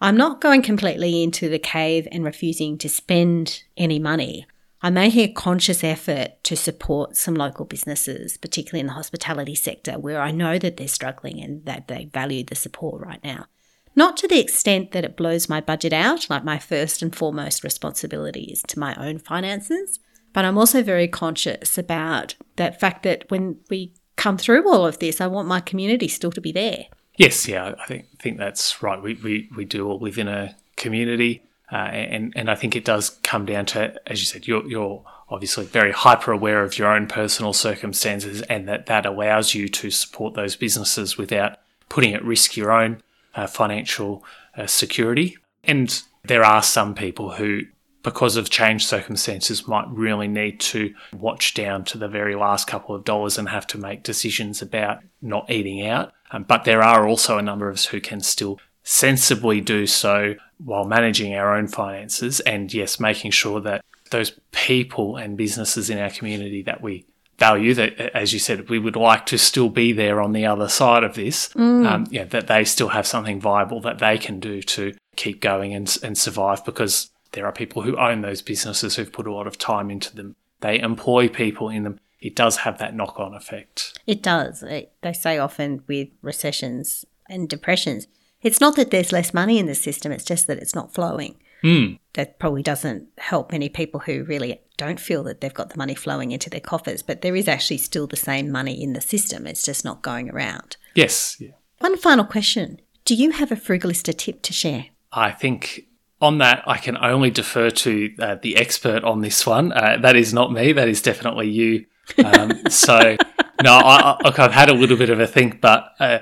I'm 0.00 0.16
not 0.16 0.40
going 0.40 0.62
completely 0.62 1.22
into 1.22 1.48
the 1.48 1.58
cave 1.58 2.08
and 2.10 2.24
refusing 2.24 2.78
to 2.78 2.88
spend 2.88 3.62
any 3.76 3.98
money. 3.98 4.46
I'm 4.82 4.94
making 4.94 5.30
a 5.30 5.32
conscious 5.32 5.84
effort 5.84 6.42
to 6.42 6.56
support 6.56 7.16
some 7.16 7.34
local 7.34 7.64
businesses, 7.64 8.36
particularly 8.36 8.80
in 8.80 8.88
the 8.88 8.94
hospitality 8.94 9.54
sector, 9.54 9.92
where 9.92 10.20
I 10.20 10.32
know 10.32 10.58
that 10.58 10.76
they're 10.76 10.88
struggling 10.88 11.40
and 11.40 11.64
that 11.66 11.86
they 11.86 12.06
value 12.06 12.42
the 12.42 12.56
support 12.56 13.00
right 13.00 13.22
now. 13.22 13.46
Not 13.94 14.16
to 14.18 14.28
the 14.28 14.40
extent 14.40 14.92
that 14.92 15.04
it 15.04 15.16
blows 15.16 15.48
my 15.48 15.60
budget 15.60 15.92
out, 15.92 16.28
like 16.28 16.44
my 16.44 16.58
first 16.58 17.02
and 17.02 17.14
foremost 17.14 17.62
responsibility 17.62 18.44
is 18.44 18.62
to 18.68 18.78
my 18.78 18.94
own 18.96 19.18
finances, 19.18 20.00
but 20.32 20.44
I'm 20.44 20.58
also 20.58 20.82
very 20.82 21.08
conscious 21.08 21.78
about 21.78 22.34
that 22.56 22.80
fact 22.80 23.02
that 23.04 23.30
when 23.30 23.58
we 23.70 23.92
come 24.16 24.38
through 24.38 24.68
all 24.68 24.86
of 24.86 24.98
this, 24.98 25.20
I 25.20 25.26
want 25.26 25.46
my 25.46 25.60
community 25.60 26.08
still 26.08 26.32
to 26.32 26.40
be 26.40 26.52
there. 26.52 26.86
Yes, 27.16 27.46
yeah, 27.46 27.74
I 27.78 27.86
think 27.86 28.06
think 28.18 28.38
that's 28.38 28.82
right. 28.82 29.00
We 29.00 29.14
we, 29.14 29.50
we 29.54 29.64
do 29.66 29.86
all 29.86 29.98
live 29.98 30.18
in 30.18 30.28
a 30.28 30.56
community, 30.76 31.42
uh, 31.72 31.76
and 31.76 32.32
and 32.36 32.50
I 32.50 32.54
think 32.54 32.76
it 32.76 32.84
does 32.84 33.10
come 33.22 33.46
down 33.46 33.64
to, 33.66 33.94
as 34.06 34.20
you 34.20 34.26
said, 34.26 34.46
you're 34.46 34.66
you're 34.68 35.02
obviously 35.30 35.64
very 35.64 35.92
hyper 35.92 36.30
aware 36.30 36.62
of 36.62 36.76
your 36.78 36.88
own 36.88 37.06
personal 37.06 37.54
circumstances, 37.54 38.42
and 38.42 38.68
that 38.68 38.86
that 38.86 39.06
allows 39.06 39.54
you 39.54 39.68
to 39.70 39.90
support 39.90 40.34
those 40.34 40.54
businesses 40.54 41.16
without 41.16 41.58
putting 41.88 42.12
at 42.12 42.24
risk 42.24 42.56
your 42.56 42.70
own 42.70 43.02
uh, 43.34 43.46
financial 43.46 44.22
uh, 44.56 44.66
security. 44.66 45.38
And 45.64 46.02
there 46.24 46.44
are 46.44 46.62
some 46.62 46.94
people 46.94 47.32
who, 47.32 47.62
because 48.02 48.36
of 48.36 48.50
changed 48.50 48.86
circumstances, 48.86 49.66
might 49.66 49.88
really 49.88 50.28
need 50.28 50.60
to 50.60 50.94
watch 51.14 51.54
down 51.54 51.84
to 51.84 51.98
the 51.98 52.08
very 52.08 52.34
last 52.34 52.66
couple 52.66 52.94
of 52.94 53.04
dollars 53.04 53.38
and 53.38 53.48
have 53.48 53.66
to 53.68 53.78
make 53.78 54.02
decisions 54.02 54.60
about 54.60 54.98
not 55.22 55.50
eating 55.50 55.86
out. 55.86 56.12
Um, 56.32 56.42
but 56.42 56.64
there 56.64 56.82
are 56.82 57.08
also 57.08 57.38
a 57.38 57.42
number 57.42 57.68
of 57.68 57.76
us 57.76 57.86
who 57.86 58.00
can 58.00 58.20
still 58.20 58.58
sensibly 58.82 59.60
do 59.60 59.86
so 59.86 60.34
while 60.64 60.84
managing 60.84 61.34
our 61.34 61.56
own 61.56 61.68
finances 61.68 62.40
and, 62.40 62.72
yes, 62.72 63.00
making 63.00 63.30
sure 63.30 63.60
that 63.60 63.84
those 64.10 64.32
people 64.52 65.16
and 65.16 65.36
businesses 65.36 65.90
in 65.90 65.98
our 65.98 66.10
community 66.10 66.62
that 66.62 66.82
we 66.82 67.04
value 67.38 67.74
that, 67.74 67.98
as 68.14 68.32
you 68.32 68.38
said, 68.38 68.68
we 68.68 68.78
would 68.78 68.94
like 68.94 69.26
to 69.26 69.38
still 69.38 69.68
be 69.68 69.92
there 69.92 70.20
on 70.20 70.32
the 70.32 70.46
other 70.46 70.68
side 70.68 71.02
of 71.02 71.14
this. 71.14 71.48
Mm. 71.54 71.86
Um, 71.86 72.06
yeah, 72.10 72.24
that 72.24 72.46
they 72.46 72.64
still 72.64 72.88
have 72.88 73.06
something 73.06 73.40
viable 73.40 73.80
that 73.80 73.98
they 73.98 74.18
can 74.18 74.38
do 74.38 74.62
to 74.62 74.94
keep 75.16 75.40
going 75.40 75.74
and, 75.74 75.98
and 76.02 76.16
survive 76.16 76.64
because 76.64 77.10
there 77.32 77.46
are 77.46 77.52
people 77.52 77.82
who 77.82 77.96
own 77.96 78.20
those 78.20 78.42
businesses 78.42 78.96
who've 78.96 79.12
put 79.12 79.26
a 79.26 79.32
lot 79.32 79.46
of 79.46 79.58
time 79.58 79.90
into 79.90 80.14
them. 80.14 80.36
They 80.60 80.78
employ 80.78 81.28
people 81.28 81.68
in 81.68 81.82
them. 81.82 81.98
It 82.20 82.36
does 82.36 82.58
have 82.58 82.78
that 82.78 82.94
knock 82.94 83.18
on 83.18 83.34
effect. 83.34 83.98
It 84.06 84.22
does. 84.22 84.62
It, 84.62 84.92
they 85.00 85.12
say 85.12 85.38
often 85.38 85.82
with 85.88 86.08
recessions 86.20 87.04
and 87.28 87.48
depressions, 87.48 88.06
it's 88.42 88.60
not 88.60 88.76
that 88.76 88.90
there's 88.90 89.12
less 89.12 89.32
money 89.32 89.58
in 89.58 89.66
the 89.66 89.74
system, 89.74 90.12
it's 90.12 90.24
just 90.24 90.46
that 90.46 90.58
it's 90.58 90.74
not 90.74 90.94
flowing. 90.94 91.36
Mm. 91.62 91.98
That 92.14 92.38
probably 92.38 92.62
doesn't 92.62 93.08
help 93.18 93.52
many 93.52 93.68
people 93.68 94.00
who 94.00 94.24
really 94.24 94.60
don't 94.76 94.98
feel 94.98 95.22
that 95.24 95.40
they've 95.40 95.54
got 95.54 95.70
the 95.70 95.78
money 95.78 95.94
flowing 95.94 96.32
into 96.32 96.50
their 96.50 96.60
coffers, 96.60 97.02
but 97.02 97.22
there 97.22 97.36
is 97.36 97.46
actually 97.46 97.78
still 97.78 98.06
the 98.06 98.16
same 98.16 98.50
money 98.50 98.82
in 98.82 98.94
the 98.94 99.00
system. 99.00 99.46
It's 99.46 99.62
just 99.62 99.84
not 99.84 100.02
going 100.02 100.28
around. 100.28 100.76
Yes. 100.94 101.36
Yeah. 101.38 101.52
One 101.78 101.96
final 101.96 102.24
question 102.24 102.80
Do 103.04 103.14
you 103.14 103.30
have 103.30 103.52
a 103.52 103.56
Frugalista 103.56 104.16
tip 104.16 104.42
to 104.42 104.52
share? 104.52 104.86
I 105.12 105.30
think 105.30 105.86
on 106.20 106.38
that, 106.38 106.62
I 106.66 106.78
can 106.78 106.96
only 106.96 107.30
defer 107.30 107.70
to 107.70 108.14
uh, 108.18 108.36
the 108.40 108.56
expert 108.56 109.04
on 109.04 109.20
this 109.20 109.46
one. 109.46 109.72
Uh, 109.72 109.98
that 110.00 110.16
is 110.16 110.32
not 110.32 110.52
me, 110.52 110.72
that 110.72 110.88
is 110.88 111.02
definitely 111.02 111.50
you. 111.50 111.86
Um, 112.24 112.52
so, 112.70 113.16
no, 113.62 113.72
I, 113.72 113.96
I, 114.00 114.18
look, 114.24 114.38
I've 114.38 114.52
had 114.52 114.68
a 114.68 114.74
little 114.74 114.96
bit 114.96 115.10
of 115.10 115.20
a 115.20 115.26
think, 115.26 115.60
but 115.60 115.92
uh, 115.98 116.20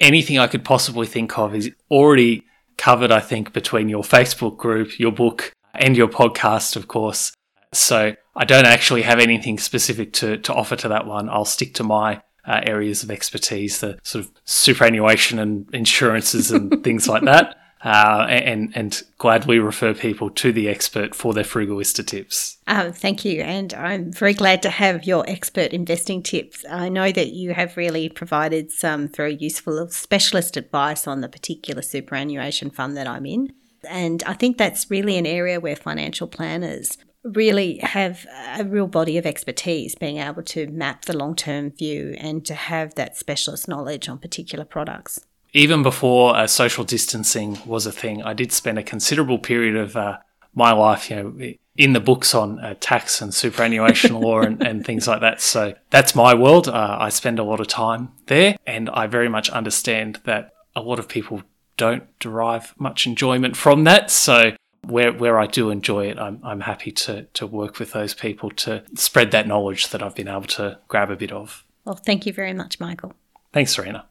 anything 0.00 0.38
I 0.38 0.46
could 0.46 0.64
possibly 0.64 1.06
think 1.06 1.38
of 1.38 1.54
is 1.54 1.70
already 1.90 2.44
covered, 2.76 3.10
I 3.10 3.20
think, 3.20 3.52
between 3.52 3.88
your 3.88 4.02
Facebook 4.02 4.56
group, 4.56 4.98
your 4.98 5.12
book, 5.12 5.52
and 5.74 5.96
your 5.96 6.08
podcast, 6.08 6.76
of 6.76 6.88
course. 6.88 7.32
So 7.72 8.14
I 8.34 8.44
don't 8.44 8.66
actually 8.66 9.02
have 9.02 9.18
anything 9.18 9.58
specific 9.58 10.12
to, 10.14 10.38
to 10.38 10.54
offer 10.54 10.76
to 10.76 10.88
that 10.88 11.06
one. 11.06 11.28
I'll 11.28 11.44
stick 11.44 11.74
to 11.74 11.84
my 11.84 12.22
uh, 12.46 12.60
areas 12.62 13.02
of 13.02 13.10
expertise, 13.10 13.80
the 13.80 13.98
sort 14.02 14.24
of 14.24 14.30
superannuation 14.44 15.38
and 15.38 15.68
insurances 15.72 16.50
and 16.50 16.82
things 16.84 17.08
like 17.08 17.24
that. 17.24 17.56
Uh, 17.84 18.26
and 18.28 18.72
and 18.74 19.04
gladly 19.18 19.60
refer 19.60 19.94
people 19.94 20.30
to 20.30 20.52
the 20.52 20.68
expert 20.68 21.14
for 21.14 21.32
their 21.32 21.44
frugalista 21.44 22.04
tips. 22.04 22.58
Um, 22.66 22.92
thank 22.92 23.24
you, 23.24 23.40
and 23.40 23.72
I'm 23.72 24.12
very 24.12 24.34
glad 24.34 24.62
to 24.62 24.70
have 24.70 25.04
your 25.04 25.24
expert 25.30 25.72
investing 25.72 26.24
tips. 26.24 26.64
I 26.68 26.88
know 26.88 27.12
that 27.12 27.28
you 27.28 27.54
have 27.54 27.76
really 27.76 28.08
provided 28.08 28.72
some 28.72 29.06
very 29.06 29.36
useful 29.36 29.88
specialist 29.90 30.56
advice 30.56 31.06
on 31.06 31.20
the 31.20 31.28
particular 31.28 31.82
superannuation 31.82 32.70
fund 32.70 32.96
that 32.96 33.06
I'm 33.06 33.26
in, 33.26 33.52
and 33.88 34.24
I 34.24 34.32
think 34.32 34.58
that's 34.58 34.90
really 34.90 35.16
an 35.16 35.26
area 35.26 35.60
where 35.60 35.76
financial 35.76 36.26
planners 36.26 36.98
really 37.24 37.78
have 37.78 38.26
a 38.56 38.64
real 38.64 38.86
body 38.86 39.18
of 39.18 39.26
expertise 39.26 39.94
being 39.94 40.18
able 40.18 40.42
to 40.42 40.66
map 40.68 41.04
the 41.04 41.16
long 41.16 41.34
term 41.34 41.70
view 41.70 42.14
and 42.18 42.44
to 42.46 42.54
have 42.54 42.94
that 42.94 43.16
specialist 43.16 43.68
knowledge 43.68 44.08
on 44.08 44.18
particular 44.18 44.64
products. 44.64 45.20
Even 45.52 45.82
before 45.82 46.36
uh, 46.36 46.46
social 46.46 46.84
distancing 46.84 47.58
was 47.64 47.86
a 47.86 47.92
thing, 47.92 48.22
I 48.22 48.34
did 48.34 48.52
spend 48.52 48.78
a 48.78 48.82
considerable 48.82 49.38
period 49.38 49.76
of 49.76 49.96
uh, 49.96 50.18
my 50.54 50.72
life, 50.72 51.10
you 51.10 51.16
know, 51.16 51.54
in 51.76 51.92
the 51.92 52.00
books 52.00 52.34
on 52.34 52.58
uh, 52.58 52.74
tax 52.80 53.22
and 53.22 53.32
superannuation 53.32 54.20
law 54.20 54.40
and, 54.40 54.62
and, 54.66 54.84
things 54.84 55.06
like 55.06 55.20
that. 55.20 55.40
So 55.40 55.74
that's 55.90 56.14
my 56.14 56.34
world. 56.34 56.68
Uh, 56.68 56.96
I 57.00 57.08
spend 57.08 57.38
a 57.38 57.44
lot 57.44 57.60
of 57.60 57.68
time 57.68 58.10
there, 58.26 58.56
and 58.66 58.90
I 58.90 59.06
very 59.06 59.28
much 59.28 59.48
understand 59.50 60.20
that 60.24 60.52
a 60.74 60.82
lot 60.82 60.98
of 60.98 61.08
people 61.08 61.42
don't 61.76 62.04
derive 62.18 62.74
much 62.78 63.06
enjoyment 63.06 63.56
from 63.56 63.84
that. 63.84 64.10
So 64.10 64.52
where 64.84 65.12
where 65.12 65.38
I 65.38 65.46
do 65.46 65.70
enjoy 65.70 66.06
it, 66.06 66.18
I'm 66.18 66.40
I'm 66.42 66.60
happy 66.60 66.90
to 66.92 67.22
to 67.22 67.46
work 67.46 67.78
with 67.78 67.92
those 67.92 68.12
people 68.12 68.50
to 68.50 68.82
spread 68.94 69.30
that 69.30 69.46
knowledge 69.46 69.88
that 69.90 70.02
I've 70.02 70.16
been 70.16 70.28
able 70.28 70.42
to 70.42 70.78
grab 70.88 71.10
a 71.10 71.16
bit 71.16 71.32
of. 71.32 71.64
Well, 71.84 71.96
thank 71.96 72.26
you 72.26 72.32
very 72.32 72.52
much, 72.52 72.80
Michael. 72.80 73.14
Thanks, 73.52 73.72
Serina. 73.72 74.07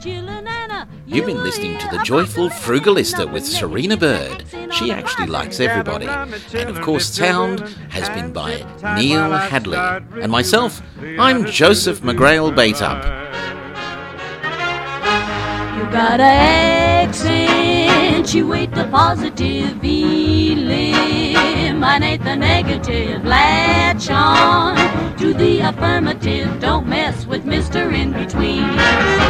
You've 0.00 1.26
been 1.26 1.42
listening 1.42 1.76
to 1.78 1.88
The 1.88 1.98
Joyful 2.04 2.50
Frugalista 2.50 3.28
with 3.32 3.44
Serina 3.44 3.96
Bird. 3.96 4.44
She 4.72 4.92
actually 4.92 5.26
likes 5.26 5.58
everybody. 5.58 6.06
And 6.06 6.70
of 6.70 6.80
course, 6.82 7.06
sound 7.06 7.60
has 7.90 8.08
been 8.10 8.32
by 8.32 8.64
Neil 8.94 9.32
Hadley. 9.32 9.76
And 10.22 10.30
myself, 10.30 10.80
I'm 11.18 11.46
Joseph 11.46 12.02
McGrail 12.02 12.54
Baitup. 12.54 13.02
You 15.76 15.82
gotta 15.90 16.22
accentuate 17.02 18.70
the 18.70 18.84
positive, 18.92 19.82
eliminate 19.82 21.34
the 22.22 22.36
negative, 22.36 23.24
latch 23.24 24.08
on 24.10 24.76
to 25.16 25.34
the 25.34 25.58
affirmative. 25.60 26.60
Don't 26.60 26.86
mess 26.86 27.26
with 27.26 27.44
Mr. 27.44 27.92
In 27.92 28.12
Between. 28.12 29.28